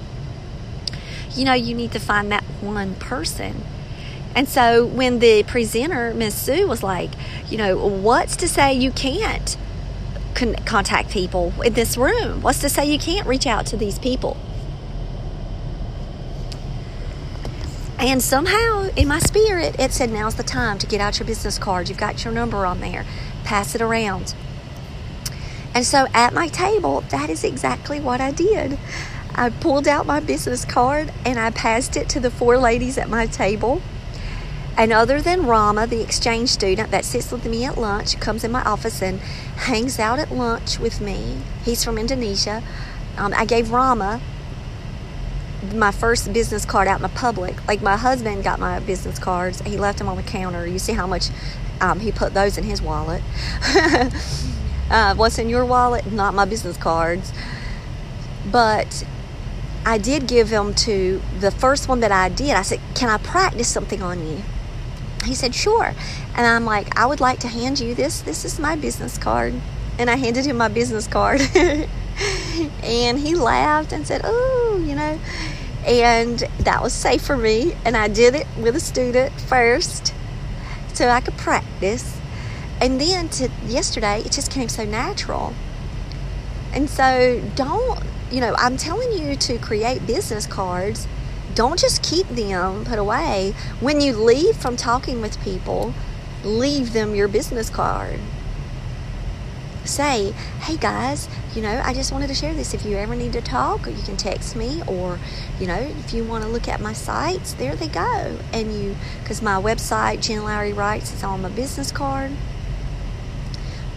You 1.34 1.46
know, 1.46 1.54
you 1.54 1.74
need 1.74 1.92
to 1.94 2.00
find 2.00 2.32
that 2.32 2.44
one 2.62 2.96
person. 2.96 3.64
And 4.36 4.48
so 4.48 4.86
when 4.86 5.20
the 5.20 5.44
presenter, 5.44 6.14
Miss 6.14 6.36
Sue, 6.36 6.68
was 6.68 6.84
like, 6.84 7.12
you 7.50 7.58
know, 7.58 7.78
what's 7.78 8.36
to 8.38 8.48
say 8.48 8.74
you 8.74 8.92
can't 8.92 9.58
con- 10.36 10.56
contact 10.66 11.10
people 11.10 11.54
in 11.64 11.74
this 11.74 11.98
room? 11.98 12.42
What's 12.42 12.60
to 12.60 12.70
say 12.70 12.86
you 12.86 13.00
can't 13.00 13.26
reach 13.26 13.48
out 13.48 13.66
to 13.68 13.78
these 13.78 13.98
people? 13.98 14.38
And 17.98 18.22
somehow 18.22 18.90
in 18.96 19.08
my 19.08 19.20
spirit, 19.20 19.80
it 19.80 19.92
said, 19.92 20.12
now's 20.12 20.36
the 20.36 20.44
time 20.44 20.78
to 20.80 20.86
get 20.86 21.00
out 21.00 21.18
your 21.18 21.26
business 21.26 21.58
card. 21.58 21.90
You've 21.90 21.98
got 21.98 22.24
your 22.24 22.34
number 22.34 22.66
on 22.66 22.82
there, 22.82 23.06
pass 23.46 23.74
it 23.74 23.82
around. 23.82 24.36
And 25.74 25.86
so 25.86 26.08
at 26.14 26.34
my 26.34 26.48
table, 26.50 27.02
that 27.10 27.30
is 27.30 27.44
exactly 27.44 28.00
what 28.00 28.22
I 28.22 28.32
did. 28.32 28.78
I 29.34 29.50
pulled 29.50 29.88
out 29.88 30.06
my 30.06 30.20
business 30.20 30.66
card 30.66 31.12
and 31.26 31.40
I 31.40 31.50
passed 31.50 31.98
it 31.98 32.08
to 32.10 32.20
the 32.20 32.32
four 32.32 32.58
ladies 32.58 32.98
at 32.98 33.10
my 33.10 33.26
table. 33.26 33.82
And 34.78 34.92
other 34.92 35.22
than 35.22 35.46
Rama, 35.46 35.88
the 35.88 36.02
exchange 36.02 36.50
student 36.50 36.92
that 36.92 37.06
sits 37.06 37.32
with 37.32 37.46
me 37.46 37.64
at 37.64 37.78
lunch, 37.78 38.20
comes 38.20 38.44
in 38.44 38.52
my 38.52 38.62
office 38.64 39.02
and 39.02 39.20
hangs 39.20 40.00
out 40.00 40.20
at 40.20 40.32
lunch 40.32 40.80
with 40.80 41.00
me, 41.00 41.38
he's 41.64 41.84
from 41.84 41.98
Indonesia. 41.98 42.62
Um, 43.18 43.34
I 43.36 43.46
gave 43.46 43.72
Rama 43.72 44.20
my 45.74 45.92
first 45.92 46.32
business 46.34 46.66
card 46.66 46.88
out 46.88 46.98
in 46.98 47.02
the 47.02 47.10
public. 47.10 47.66
Like 47.68 47.82
my 47.82 47.96
husband 47.96 48.44
got 48.44 48.60
my 48.60 48.80
business 48.80 49.18
cards. 49.18 49.62
He 49.62 49.78
left 49.78 49.98
them 49.98 50.10
on 50.10 50.18
the 50.18 50.24
counter. 50.24 50.68
You 50.68 50.80
see 50.80 50.94
how 50.94 51.08
much 51.08 51.30
um, 51.80 52.02
he 52.02 52.12
put 52.12 52.34
those 52.34 52.58
in 52.58 52.66
his 52.66 52.82
wallet. 52.82 53.24
uh, 54.90 55.16
what's 55.16 55.38
in 55.38 55.50
your 55.50 55.66
wallet? 55.66 56.12
Not 56.12 56.34
my 56.34 56.46
business 56.46 56.78
cards. 56.78 57.32
But 58.52 59.06
I 59.86 59.98
did 59.98 60.28
give 60.28 60.50
them 60.50 60.74
to 60.76 61.22
the 61.40 61.52
first 61.52 61.88
one 61.88 62.02
that 62.02 62.12
I 62.12 62.30
did. 62.30 62.52
I 62.52 62.62
said, 62.62 62.82
Can 62.94 63.10
I 63.10 63.18
practice 63.18 63.70
something 63.70 64.02
on 64.02 64.28
you? 64.28 64.44
He 65.26 65.36
said, 65.36 65.54
Sure. 65.54 65.94
And 66.36 66.46
I'm 66.46 66.66
like, 66.66 66.98
I 66.98 67.06
would 67.06 67.20
like 67.20 67.40
to 67.40 67.48
hand 67.48 67.80
you 67.80 67.96
this. 67.96 68.22
This 68.22 68.46
is 68.46 68.60
my 68.60 68.76
business 68.76 69.18
card. 69.18 69.54
And 69.98 70.10
I 70.10 70.16
handed 70.16 70.46
him 70.46 70.58
my 70.58 70.68
business 70.68 71.08
card. 71.08 71.42
and 72.84 73.20
he 73.20 73.36
laughed 73.36 73.92
and 73.92 74.06
said, 74.06 74.22
Oh, 74.24 74.84
you 74.86 74.96
know, 74.96 75.20
and 75.86 76.40
that 76.60 76.82
was 76.82 76.94
safe 76.94 77.22
for 77.22 77.38
me. 77.38 77.76
And 77.86 77.96
I 77.96 78.08
did 78.08 78.36
it 78.36 78.48
with 78.58 78.76
a 78.76 78.80
student 78.80 79.40
first 79.42 80.14
so 80.94 81.10
I 81.10 81.22
could 81.22 81.38
practice. 81.38 82.20
and 82.82 83.00
then 83.00 83.30
to 83.30 83.50
yesterday, 83.66 84.20
it 84.20 84.32
just 84.32 84.52
came 84.52 84.70
so 84.70 84.86
natural. 84.86 85.54
And 86.74 86.90
so 86.90 87.42
don't, 87.56 88.00
you 88.32 88.42
know, 88.42 88.54
I'm 88.58 88.76
telling 88.76 89.14
you 89.14 89.36
to 89.36 89.58
create 89.58 90.06
business 90.06 90.46
cards. 90.46 91.08
Don't 91.56 91.80
just 91.80 92.04
keep 92.04 92.28
them 92.28 92.84
put 92.84 93.00
away. 93.00 93.54
When 93.80 94.02
you 94.02 94.14
leave 94.14 94.58
from 94.58 94.76
talking 94.76 95.22
with 95.22 95.42
people, 95.42 95.94
leave 96.44 96.92
them 96.92 97.16
your 97.16 97.30
business 97.30 97.70
card. 97.70 98.20
Say, 99.86 100.32
hey 100.62 100.76
guys, 100.78 101.30
you 101.56 101.62
know, 101.62 101.82
I 101.84 101.94
just 101.94 102.12
wanted 102.12 102.28
to 102.28 102.34
share 102.34 102.54
this. 102.54 102.74
If 102.74 102.86
you 102.86 102.98
ever 102.98 103.16
need 103.16 103.32
to 103.34 103.42
talk, 103.42 103.86
you 103.86 104.02
can 104.04 104.18
text 104.18 104.56
me, 104.56 104.82
or, 104.86 105.18
you 105.60 105.68
know, 105.68 105.78
if 105.78 106.14
you 106.14 106.26
want 106.26 106.44
to 106.44 106.50
look 106.50 106.68
at 106.68 106.82
my 106.82 106.92
sites, 106.92 107.54
there 107.54 107.76
they 107.76 107.88
go. 107.88 108.38
And 108.52 108.74
you, 108.74 108.96
because 109.22 109.42
my 109.42 109.62
website, 109.62 110.22
Jen 110.22 110.44
Lowry 110.44 110.74
Writes, 110.74 111.14
is 111.14 111.24
on 111.24 111.42
my 111.42 111.50
business 111.50 111.92
card 111.92 112.32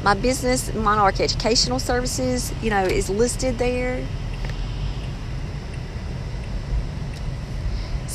my 0.02 0.14
business 0.14 0.72
monarch 0.74 1.18
educational 1.18 1.80
services 1.80 2.52
you 2.62 2.70
know 2.70 2.84
is 2.84 3.10
listed 3.10 3.58
there 3.58 4.06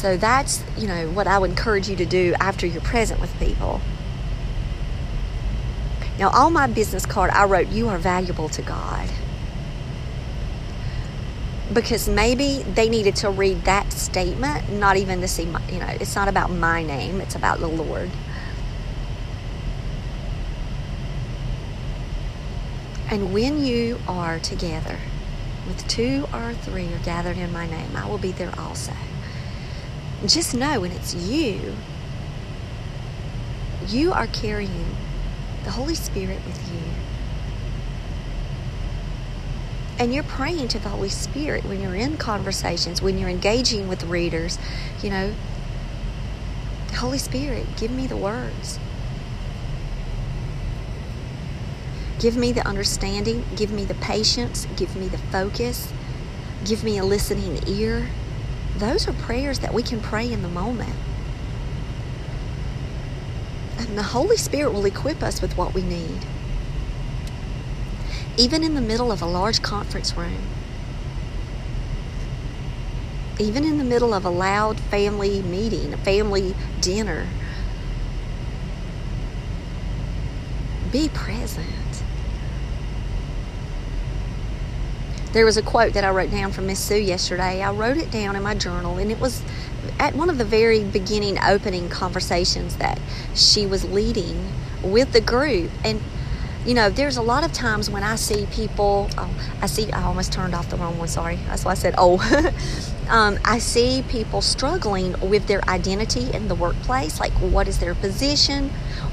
so 0.03 0.17
that's 0.17 0.61
you 0.77 0.85
know 0.85 1.09
what 1.11 1.27
i 1.27 1.39
would 1.39 1.49
encourage 1.49 1.87
you 1.87 1.95
to 1.95 2.05
do 2.05 2.35
after 2.37 2.67
you're 2.67 2.81
present 2.81 3.21
with 3.21 3.33
people. 3.39 3.79
Now 6.19 6.29
on 6.31 6.51
my 6.51 6.67
business 6.67 7.05
card 7.05 7.31
i 7.31 7.45
wrote 7.45 7.69
you 7.69 7.87
are 7.87 7.97
valuable 7.97 8.49
to 8.49 8.61
god. 8.61 9.09
Because 11.71 12.09
maybe 12.09 12.63
they 12.63 12.89
needed 12.89 13.15
to 13.23 13.29
read 13.29 13.63
that 13.63 13.93
statement 13.93 14.69
not 14.73 14.97
even 14.97 15.21
to 15.21 15.27
see 15.29 15.45
my 15.45 15.65
you 15.69 15.79
know 15.79 15.87
it's 15.87 16.17
not 16.17 16.27
about 16.27 16.51
my 16.51 16.83
name 16.83 17.21
it's 17.21 17.35
about 17.35 17.61
the 17.61 17.67
lord. 17.67 18.11
And 23.09 23.33
when 23.33 23.63
you 23.63 23.99
are 24.05 24.39
together, 24.39 24.97
with 25.65 25.87
two 25.87 26.27
or 26.33 26.53
three 26.53 26.91
are 26.93 27.05
gathered 27.05 27.37
in 27.37 27.53
my 27.53 27.69
name, 27.69 27.95
I 27.95 28.09
will 28.09 28.17
be 28.17 28.33
there 28.33 28.53
also. 28.57 28.91
Just 30.25 30.55
know 30.55 30.79
when 30.79 30.91
it's 30.91 31.13
you, 31.13 31.75
you 33.87 34.13
are 34.13 34.27
carrying 34.27 34.95
the 35.65 35.71
Holy 35.71 35.95
Spirit 35.95 36.39
with 36.45 36.71
you. 36.71 36.79
And 39.99 40.13
you're 40.13 40.23
praying 40.23 40.69
to 40.69 40.79
the 40.79 40.89
Holy 40.89 41.09
Spirit 41.09 41.65
when 41.65 41.81
you're 41.81 41.95
in 41.95 42.17
conversations, 42.17 43.01
when 43.01 43.17
you're 43.17 43.29
engaging 43.29 43.87
with 43.87 44.03
readers. 44.05 44.57
You 45.01 45.09
know, 45.09 45.33
Holy 46.95 47.17
Spirit, 47.17 47.65
give 47.75 47.91
me 47.91 48.07
the 48.07 48.17
words. 48.17 48.79
Give 52.19 52.37
me 52.37 52.53
the 52.53 52.65
understanding, 52.65 53.43
give 53.57 53.71
me 53.71 53.83
the 53.83 53.95
patience, 53.95 54.67
give 54.77 54.95
me 54.95 55.09
the 55.09 55.17
focus, 55.17 55.91
give 56.63 56.83
me 56.83 56.97
a 56.97 57.03
listening 57.03 57.59
ear. 57.67 58.07
Those 58.77 59.07
are 59.07 59.13
prayers 59.13 59.59
that 59.59 59.73
we 59.73 59.83
can 59.83 60.01
pray 60.01 60.31
in 60.31 60.41
the 60.41 60.47
moment. 60.47 60.95
And 63.77 63.97
the 63.97 64.03
Holy 64.03 64.37
Spirit 64.37 64.73
will 64.73 64.85
equip 64.85 65.21
us 65.21 65.41
with 65.41 65.55
what 65.57 65.73
we 65.73 65.81
need. 65.81 66.25
Even 68.37 68.63
in 68.63 68.73
the 68.73 68.81
middle 68.81 69.11
of 69.11 69.21
a 69.21 69.27
large 69.27 69.61
conference 69.61 70.15
room, 70.17 70.41
even 73.39 73.63
in 73.63 73.77
the 73.77 73.83
middle 73.83 74.13
of 74.13 74.25
a 74.25 74.29
loud 74.29 74.79
family 74.79 75.41
meeting, 75.41 75.93
a 75.93 75.97
family 75.97 76.55
dinner, 76.81 77.27
be 80.91 81.09
present. 81.09 81.82
There 85.33 85.45
was 85.45 85.57
a 85.57 85.63
quote 85.63 85.93
that 85.93 86.03
I 86.03 86.11
wrote 86.11 86.29
down 86.29 86.51
from 86.51 86.67
Miss 86.67 86.79
Sue 86.79 86.95
yesterday. 86.95 87.63
I 87.63 87.71
wrote 87.71 87.97
it 87.97 88.11
down 88.11 88.35
in 88.35 88.43
my 88.43 88.53
journal, 88.53 88.99
and 88.99 89.11
it 89.11 89.19
was 89.19 89.41
at 89.97 90.15
one 90.15 90.29
of 90.29 90.37
the 90.37 90.45
very 90.45 90.83
beginning 90.83 91.39
opening 91.43 91.89
conversations 91.89 92.75
that 92.77 92.99
she 93.33 93.65
was 93.65 93.83
leading 93.83 94.47
with 94.83 95.11
the 95.11 95.21
group. 95.21 95.71
And 95.83 95.99
you 96.67 96.75
know, 96.75 96.89
there's 96.91 97.17
a 97.17 97.21
lot 97.21 97.43
of 97.43 97.51
times 97.51 97.89
when 97.89 98.03
I 98.03 98.15
see 98.15 98.45
people, 98.51 99.09
oh, 99.17 99.29
I 99.59 99.65
see, 99.65 99.91
I 99.91 100.03
almost 100.03 100.31
turned 100.31 100.53
off 100.53 100.69
the 100.69 100.77
wrong 100.77 100.99
one, 100.99 101.07
sorry. 101.07 101.37
That's 101.47 101.65
why 101.65 101.71
I 101.71 101.75
said, 101.75 101.95
oh. 101.97 102.19
um, 103.09 103.39
I 103.43 103.57
see 103.57 104.03
people 104.07 104.41
struggling 104.41 105.19
with 105.19 105.47
their 105.47 105.67
identity 105.67 106.31
in 106.31 106.47
the 106.47 106.55
workplace. 106.55 107.19
Like, 107.19 107.33
what 107.33 107.67
is 107.67 107.79
their 107.79 107.95
position? 107.95 108.69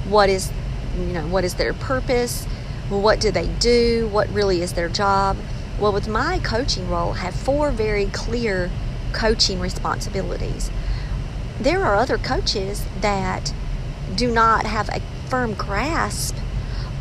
What 0.09 0.29
is, 0.29 0.53
you 0.97 1.07
know, 1.07 1.27
what 1.27 1.45
is 1.45 1.55
their 1.55 1.73
purpose? 1.73 2.45
What 2.91 3.21
do 3.21 3.31
they 3.31 3.47
do? 3.59 4.09
What 4.13 4.29
really 4.29 4.61
is 4.63 4.75
their 4.75 4.89
job? 4.89 5.37
Well, 5.79 5.93
with 5.93 6.09
my 6.09 6.39
coaching 6.41 6.89
role, 6.89 7.13
I 7.13 7.19
have 7.19 7.35
four 7.35 7.71
very 7.71 8.07
clear 8.07 8.71
coaching 9.13 9.61
responsibilities. 9.61 10.71
There 11.61 11.85
are 11.85 11.95
other 11.95 12.19
coaches 12.19 12.85
that 13.01 13.53
do 14.15 14.31
not 14.31 14.67
have 14.67 14.89
a 14.89 15.01
firm 15.29 15.55
grasp 15.55 16.37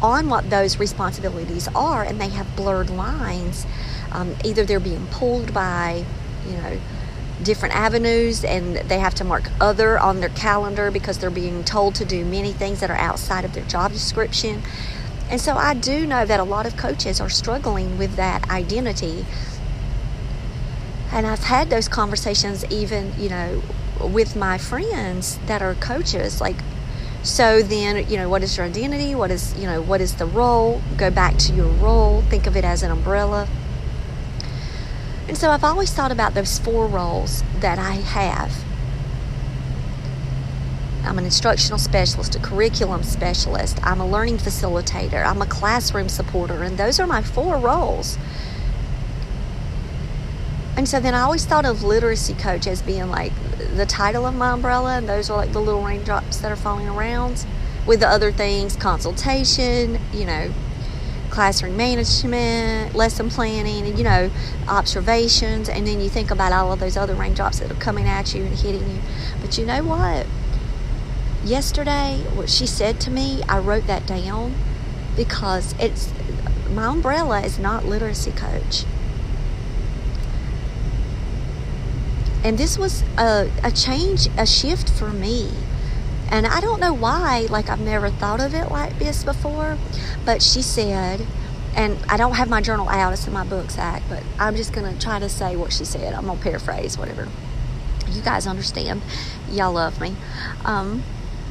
on 0.01 0.29
what 0.29 0.49
those 0.49 0.77
responsibilities 0.77 1.67
are 1.75 2.03
and 2.03 2.21
they 2.21 2.29
have 2.29 2.55
blurred 2.55 2.89
lines. 2.89 3.65
Um, 4.11 4.35
either 4.43 4.63
they're 4.63 4.79
being 4.79 5.07
pulled 5.07 5.53
by, 5.53 6.05
you 6.47 6.53
know, 6.53 6.79
different 7.43 7.75
avenues 7.75 8.43
and 8.43 8.75
they 8.75 8.99
have 8.99 9.15
to 9.15 9.23
mark 9.23 9.49
other 9.61 9.97
on 9.97 10.19
their 10.19 10.29
calendar 10.29 10.91
because 10.91 11.17
they're 11.17 11.29
being 11.29 11.63
told 11.63 11.95
to 11.95 12.05
do 12.05 12.25
many 12.25 12.51
things 12.51 12.79
that 12.81 12.89
are 12.89 12.97
outside 12.97 13.45
of 13.45 13.53
their 13.53 13.63
job 13.65 13.91
description. 13.91 14.61
And 15.29 15.39
so 15.39 15.55
I 15.55 15.75
do 15.75 16.07
know 16.07 16.25
that 16.25 16.39
a 16.39 16.43
lot 16.43 16.65
of 16.65 16.75
coaches 16.75 17.21
are 17.21 17.29
struggling 17.29 17.97
with 17.97 18.15
that 18.15 18.49
identity. 18.49 19.25
And 21.11 21.27
I've 21.27 21.43
had 21.43 21.69
those 21.69 21.87
conversations 21.87 22.65
even, 22.71 23.13
you 23.17 23.29
know, 23.29 23.61
with 24.01 24.35
my 24.35 24.57
friends 24.57 25.37
that 25.45 25.61
are 25.61 25.75
coaches. 25.75 26.41
Like, 26.41 26.55
so 27.21 27.61
then, 27.61 28.09
you 28.09 28.17
know, 28.17 28.27
what 28.27 28.41
is 28.41 28.57
your 28.57 28.65
identity? 28.65 29.13
What 29.13 29.29
is, 29.29 29.55
you 29.57 29.67
know, 29.67 29.81
what 29.81 30.01
is 30.01 30.15
the 30.15 30.25
role? 30.25 30.81
Go 30.97 31.11
back 31.11 31.37
to 31.37 31.53
your 31.53 31.67
role. 31.67 32.21
Think 32.23 32.47
of 32.47 32.57
it 32.57 32.63
as 32.63 32.81
an 32.81 32.91
umbrella. 32.91 33.47
And 35.27 35.37
so 35.37 35.51
I've 35.51 35.63
always 35.63 35.93
thought 35.93 36.11
about 36.11 36.33
those 36.33 36.57
four 36.57 36.87
roles 36.87 37.43
that 37.59 37.77
I 37.77 37.93
have 37.93 38.63
I'm 41.03 41.17
an 41.17 41.25
instructional 41.25 41.79
specialist, 41.79 42.35
a 42.35 42.39
curriculum 42.39 43.03
specialist, 43.03 43.79
I'm 43.83 43.99
a 43.99 44.07
learning 44.07 44.37
facilitator, 44.37 45.25
I'm 45.25 45.41
a 45.41 45.45
classroom 45.45 46.09
supporter, 46.09 46.63
and 46.63 46.77
those 46.77 46.99
are 46.99 47.07
my 47.07 47.21
four 47.21 47.57
roles. 47.57 48.17
And 50.75 50.87
so 50.87 50.99
then 50.99 51.13
I 51.13 51.21
always 51.21 51.45
thought 51.45 51.65
of 51.65 51.83
literacy 51.83 52.35
coach 52.35 52.65
as 52.67 52.81
being 52.81 53.09
like 53.09 53.33
the 53.75 53.85
title 53.85 54.25
of 54.25 54.35
my 54.35 54.51
umbrella, 54.51 54.97
and 54.97 55.09
those 55.09 55.29
are 55.29 55.37
like 55.37 55.51
the 55.51 55.61
little 55.61 55.83
raindrops 55.83 56.37
that 56.37 56.51
are 56.51 56.55
falling 56.55 56.87
around 56.87 57.45
with 57.85 57.99
the 58.01 58.07
other 58.07 58.31
things 58.31 58.75
consultation, 58.75 59.99
you 60.13 60.25
know, 60.25 60.53
classroom 61.29 61.75
management, 61.75 62.95
lesson 62.95 63.29
planning, 63.29 63.85
and 63.87 63.97
you 63.97 64.03
know, 64.03 64.29
observations. 64.67 65.69
And 65.69 65.87
then 65.87 65.99
you 65.99 66.09
think 66.09 66.31
about 66.31 66.51
all 66.51 66.71
of 66.71 66.79
those 66.79 66.97
other 66.97 67.13
raindrops 67.13 67.59
that 67.59 67.71
are 67.71 67.75
coming 67.75 68.07
at 68.07 68.33
you 68.33 68.43
and 68.43 68.55
hitting 68.55 68.89
you. 68.89 69.01
But 69.41 69.57
you 69.57 69.65
know 69.65 69.83
what? 69.83 70.27
Yesterday, 71.43 72.23
what 72.33 72.49
she 72.49 72.65
said 72.65 72.99
to 73.01 73.11
me, 73.11 73.41
I 73.47 73.59
wrote 73.59 73.87
that 73.87 74.05
down 74.05 74.55
because 75.15 75.73
it's 75.79 76.11
my 76.71 76.87
umbrella 76.87 77.41
is 77.41 77.57
not 77.57 77.85
literacy 77.85 78.31
coach. 78.31 78.83
And 82.43 82.57
this 82.57 82.77
was 82.77 83.03
a, 83.17 83.49
a 83.63 83.71
change, 83.71 84.27
a 84.37 84.45
shift 84.45 84.89
for 84.89 85.09
me. 85.09 85.51
And 86.31 86.45
I 86.45 86.61
don't 86.61 86.79
know 86.79 86.93
why, 86.93 87.47
like 87.49 87.69
I've 87.69 87.81
never 87.81 88.09
thought 88.09 88.39
of 88.39 88.53
it 88.53 88.69
like 88.69 88.99
this 88.99 89.23
before. 89.23 89.77
But 90.25 90.41
she 90.41 90.61
said, 90.61 91.25
and 91.75 91.97
I 92.07 92.17
don't 92.17 92.33
have 92.33 92.49
my 92.49 92.61
journal 92.61 92.87
out, 92.89 93.13
it's 93.13 93.27
in 93.27 93.33
my 93.33 93.45
book 93.45 93.71
sack, 93.71 94.03
but 94.09 94.23
I'm 94.37 94.55
just 94.55 94.73
to 94.93 94.99
try 95.01 95.19
to 95.19 95.29
say 95.29 95.55
what 95.55 95.73
she 95.73 95.85
said. 95.85 96.13
I'm 96.13 96.27
to 96.37 96.43
paraphrase, 96.43 96.97
whatever. 96.97 97.27
You 98.09 98.21
guys 98.21 98.47
understand. 98.47 99.01
Y'all 99.49 99.73
love 99.73 99.99
me. 99.99 100.15
Um, 100.65 101.03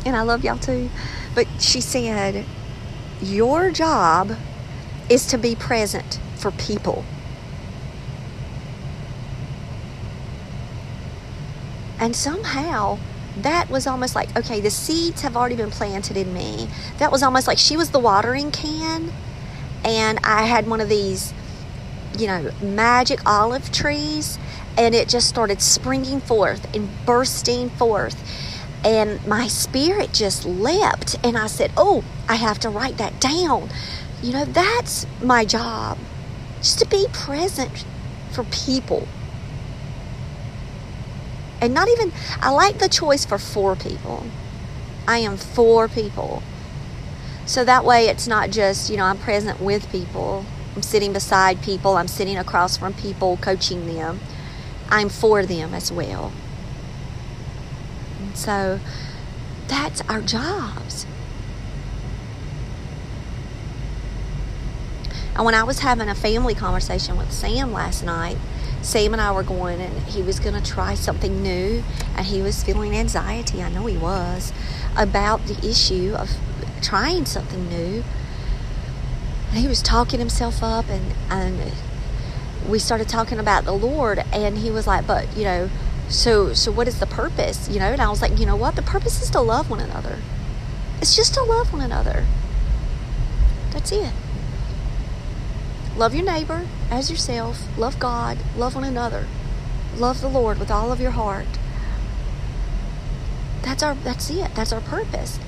and 0.04 0.16
I 0.16 0.22
love 0.22 0.44
y'all 0.44 0.58
too. 0.58 0.90
But 1.34 1.46
she 1.58 1.80
said, 1.80 2.44
Your 3.20 3.70
job 3.70 4.32
is 5.08 5.26
to 5.26 5.38
be 5.38 5.54
present 5.54 6.20
for 6.36 6.50
people. 6.52 7.04
And 12.00 12.14
somehow 12.14 12.98
that 13.42 13.70
was 13.70 13.86
almost 13.86 14.14
like, 14.14 14.36
okay, 14.36 14.60
the 14.60 14.70
seeds 14.70 15.22
have 15.22 15.36
already 15.36 15.56
been 15.56 15.70
planted 15.70 16.16
in 16.16 16.32
me. 16.32 16.68
That 16.98 17.12
was 17.12 17.22
almost 17.22 17.46
like 17.46 17.58
she 17.58 17.76
was 17.76 17.90
the 17.90 17.98
watering 17.98 18.50
can, 18.50 19.12
and 19.84 20.18
I 20.24 20.44
had 20.44 20.66
one 20.66 20.80
of 20.80 20.88
these, 20.88 21.32
you 22.18 22.26
know, 22.26 22.50
magic 22.60 23.24
olive 23.26 23.70
trees, 23.70 24.38
and 24.76 24.94
it 24.94 25.08
just 25.08 25.28
started 25.28 25.60
springing 25.60 26.20
forth 26.20 26.72
and 26.74 26.88
bursting 27.04 27.70
forth 27.70 28.16
and 28.84 29.24
my 29.26 29.48
spirit 29.48 30.12
just 30.12 30.44
leapt 30.44 31.16
and 31.24 31.36
I 31.36 31.46
said, 31.46 31.72
"Oh, 31.76 32.04
I 32.28 32.36
have 32.36 32.58
to 32.60 32.68
write 32.70 32.98
that 32.98 33.20
down." 33.20 33.70
You 34.22 34.32
know, 34.32 34.44
that's 34.44 35.06
my 35.22 35.44
job. 35.44 35.98
Just 36.58 36.78
to 36.80 36.86
be 36.86 37.06
present 37.12 37.84
for 38.32 38.44
people. 38.44 39.06
And 41.60 41.74
not 41.74 41.88
even 41.88 42.12
I 42.40 42.50
like 42.50 42.78
the 42.78 42.88
choice 42.88 43.24
for 43.24 43.38
four 43.38 43.76
people. 43.76 44.24
I 45.06 45.18
am 45.18 45.36
for 45.36 45.88
people. 45.88 46.42
So 47.46 47.64
that 47.64 47.84
way 47.84 48.08
it's 48.08 48.28
not 48.28 48.50
just, 48.50 48.90
you 48.90 48.96
know, 48.96 49.04
I'm 49.04 49.18
present 49.18 49.60
with 49.60 49.90
people. 49.90 50.44
I'm 50.76 50.82
sitting 50.82 51.12
beside 51.12 51.62
people, 51.62 51.96
I'm 51.96 52.06
sitting 52.06 52.36
across 52.36 52.76
from 52.76 52.92
people, 52.94 53.38
coaching 53.38 53.86
them. 53.86 54.20
I'm 54.90 55.08
for 55.08 55.44
them 55.44 55.74
as 55.74 55.90
well. 55.90 56.32
And 58.18 58.36
so 58.36 58.80
that's 59.68 60.00
our 60.02 60.20
jobs. 60.20 61.06
And 65.34 65.44
when 65.44 65.54
I 65.54 65.62
was 65.62 65.78
having 65.78 66.08
a 66.08 66.16
family 66.16 66.54
conversation 66.54 67.16
with 67.16 67.30
Sam 67.30 67.72
last 67.72 68.02
night, 68.02 68.38
Sam 68.82 69.12
and 69.12 69.20
I 69.20 69.30
were 69.30 69.44
going, 69.44 69.80
and 69.80 70.02
he 70.04 70.20
was 70.20 70.40
going 70.40 70.60
to 70.60 70.70
try 70.70 70.94
something 70.94 71.42
new, 71.42 71.84
and 72.16 72.26
he 72.26 72.42
was 72.42 72.64
feeling 72.64 72.96
anxiety. 72.96 73.62
I 73.62 73.70
know 73.70 73.86
he 73.86 73.96
was 73.96 74.52
about 74.96 75.46
the 75.46 75.58
issue 75.64 76.14
of 76.16 76.30
trying 76.82 77.24
something 77.24 77.68
new. 77.68 78.02
And 79.50 79.58
he 79.58 79.68
was 79.68 79.80
talking 79.80 80.18
himself 80.18 80.62
up, 80.62 80.88
and 80.88 81.14
and 81.30 81.72
we 82.68 82.78
started 82.78 83.08
talking 83.08 83.38
about 83.38 83.64
the 83.64 83.72
Lord, 83.72 84.24
and 84.32 84.58
he 84.58 84.70
was 84.70 84.86
like, 84.86 85.06
"But 85.06 85.36
you 85.36 85.44
know, 85.44 85.70
so 86.08 86.52
so 86.54 86.70
what 86.72 86.88
is 86.88 86.98
the 87.00 87.06
purpose? 87.06 87.68
You 87.68 87.78
know?" 87.78 87.92
And 87.92 88.00
I 88.00 88.08
was 88.08 88.22
like, 88.22 88.38
"You 88.38 88.46
know 88.46 88.56
what? 88.56 88.76
The 88.76 88.82
purpose 88.82 89.22
is 89.22 89.30
to 89.30 89.40
love 89.40 89.70
one 89.70 89.80
another. 89.80 90.18
It's 91.00 91.14
just 91.14 91.34
to 91.34 91.42
love 91.42 91.72
one 91.72 91.82
another. 91.82 92.26
That's 93.70 93.92
it." 93.92 94.12
Love 95.96 96.14
your 96.14 96.24
neighbor 96.24 96.66
as 96.90 97.10
yourself. 97.10 97.66
Love 97.76 97.98
God. 97.98 98.38
Love 98.56 98.76
one 98.76 98.84
another. 98.84 99.26
Love 99.96 100.20
the 100.20 100.28
Lord 100.28 100.58
with 100.58 100.70
all 100.70 100.92
of 100.92 101.00
your 101.00 101.10
heart. 101.10 101.58
That's 103.62 103.82
our 103.82 103.94
that's 103.96 104.30
it. 104.30 104.54
That's 104.54 104.72
our 104.72 104.80
purpose. 104.80 105.38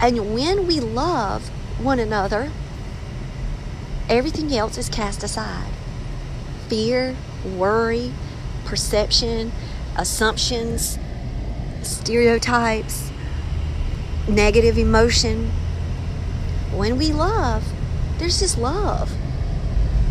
And 0.00 0.32
when 0.32 0.66
we 0.66 0.78
love 0.78 1.48
one 1.82 1.98
another, 1.98 2.50
everything 4.08 4.54
else 4.56 4.78
is 4.78 4.88
cast 4.88 5.24
aside. 5.24 5.72
Fear, 6.68 7.16
worry, 7.44 8.12
perception, 8.64 9.50
assumptions, 9.98 10.98
stereotypes, 11.82 13.10
negative 14.26 14.78
emotion. 14.78 15.50
When 16.72 16.96
we 16.96 17.12
love, 17.12 17.64
there's 18.18 18.38
just 18.38 18.56
love 18.56 19.12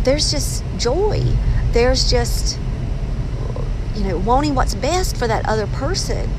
there's 0.08 0.32
just 0.32 0.64
joy. 0.78 1.22
There's 1.74 2.10
just, 2.10 2.58
you 3.94 4.06
know, 4.06 4.18
wanting 4.18 4.56
what's 4.56 4.74
best 4.74 5.18
for 5.18 5.28
that 5.28 5.46
other 5.46 5.68
person. 5.68 6.30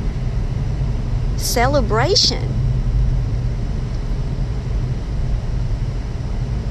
Celebration. 1.36 2.50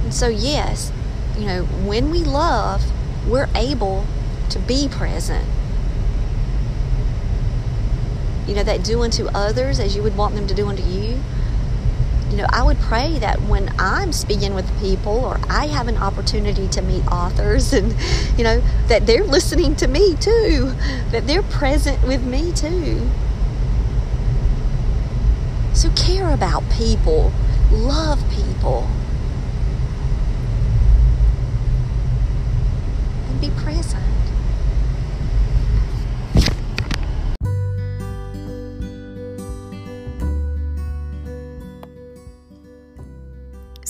And 0.03 0.11
so, 0.11 0.27
yes, 0.27 0.91
you 1.37 1.45
know, 1.45 1.65
when 1.85 2.09
we 2.09 2.23
love, 2.23 2.83
we're 3.27 3.49
able 3.53 4.03
to 4.49 4.57
be 4.57 4.87
present. 4.89 5.47
You 8.47 8.55
know, 8.55 8.63
that 8.63 8.83
do 8.83 9.03
unto 9.03 9.27
others 9.27 9.79
as 9.79 9.95
you 9.95 10.03
would 10.03 10.15
want 10.15 10.35
them 10.35 10.47
to 10.47 10.53
do 10.53 10.67
unto 10.67 10.83
you 10.83 11.19
you 12.29 12.37
know, 12.37 12.45
I 12.49 12.61
would 12.61 12.77
pray 12.79 13.17
that 13.19 13.41
when 13.43 13.73
I'm 13.79 14.11
speaking 14.11 14.53
with 14.53 14.69
people 14.79 15.25
or 15.25 15.39
I 15.49 15.67
have 15.67 15.87
an 15.87 15.97
opportunity 15.97 16.67
to 16.69 16.81
meet 16.81 17.05
authors 17.07 17.73
and, 17.77 17.95
you 18.37 18.43
know, 18.43 18.61
that 18.87 19.05
they're 19.05 19.23
listening 19.23 19.75
to 19.77 19.87
me 19.87 20.15
too, 20.15 20.73
that 21.11 21.25
they're 21.25 21.43
present 21.43 22.05
with 22.05 22.23
me 22.23 22.51
too. 22.51 23.09
So 25.73 25.89
care 25.95 26.33
about 26.33 26.69
people, 26.71 27.31
love 27.71 28.23
people, 28.31 28.87
and 33.29 33.39
be 33.39 33.51
present. 33.51 34.06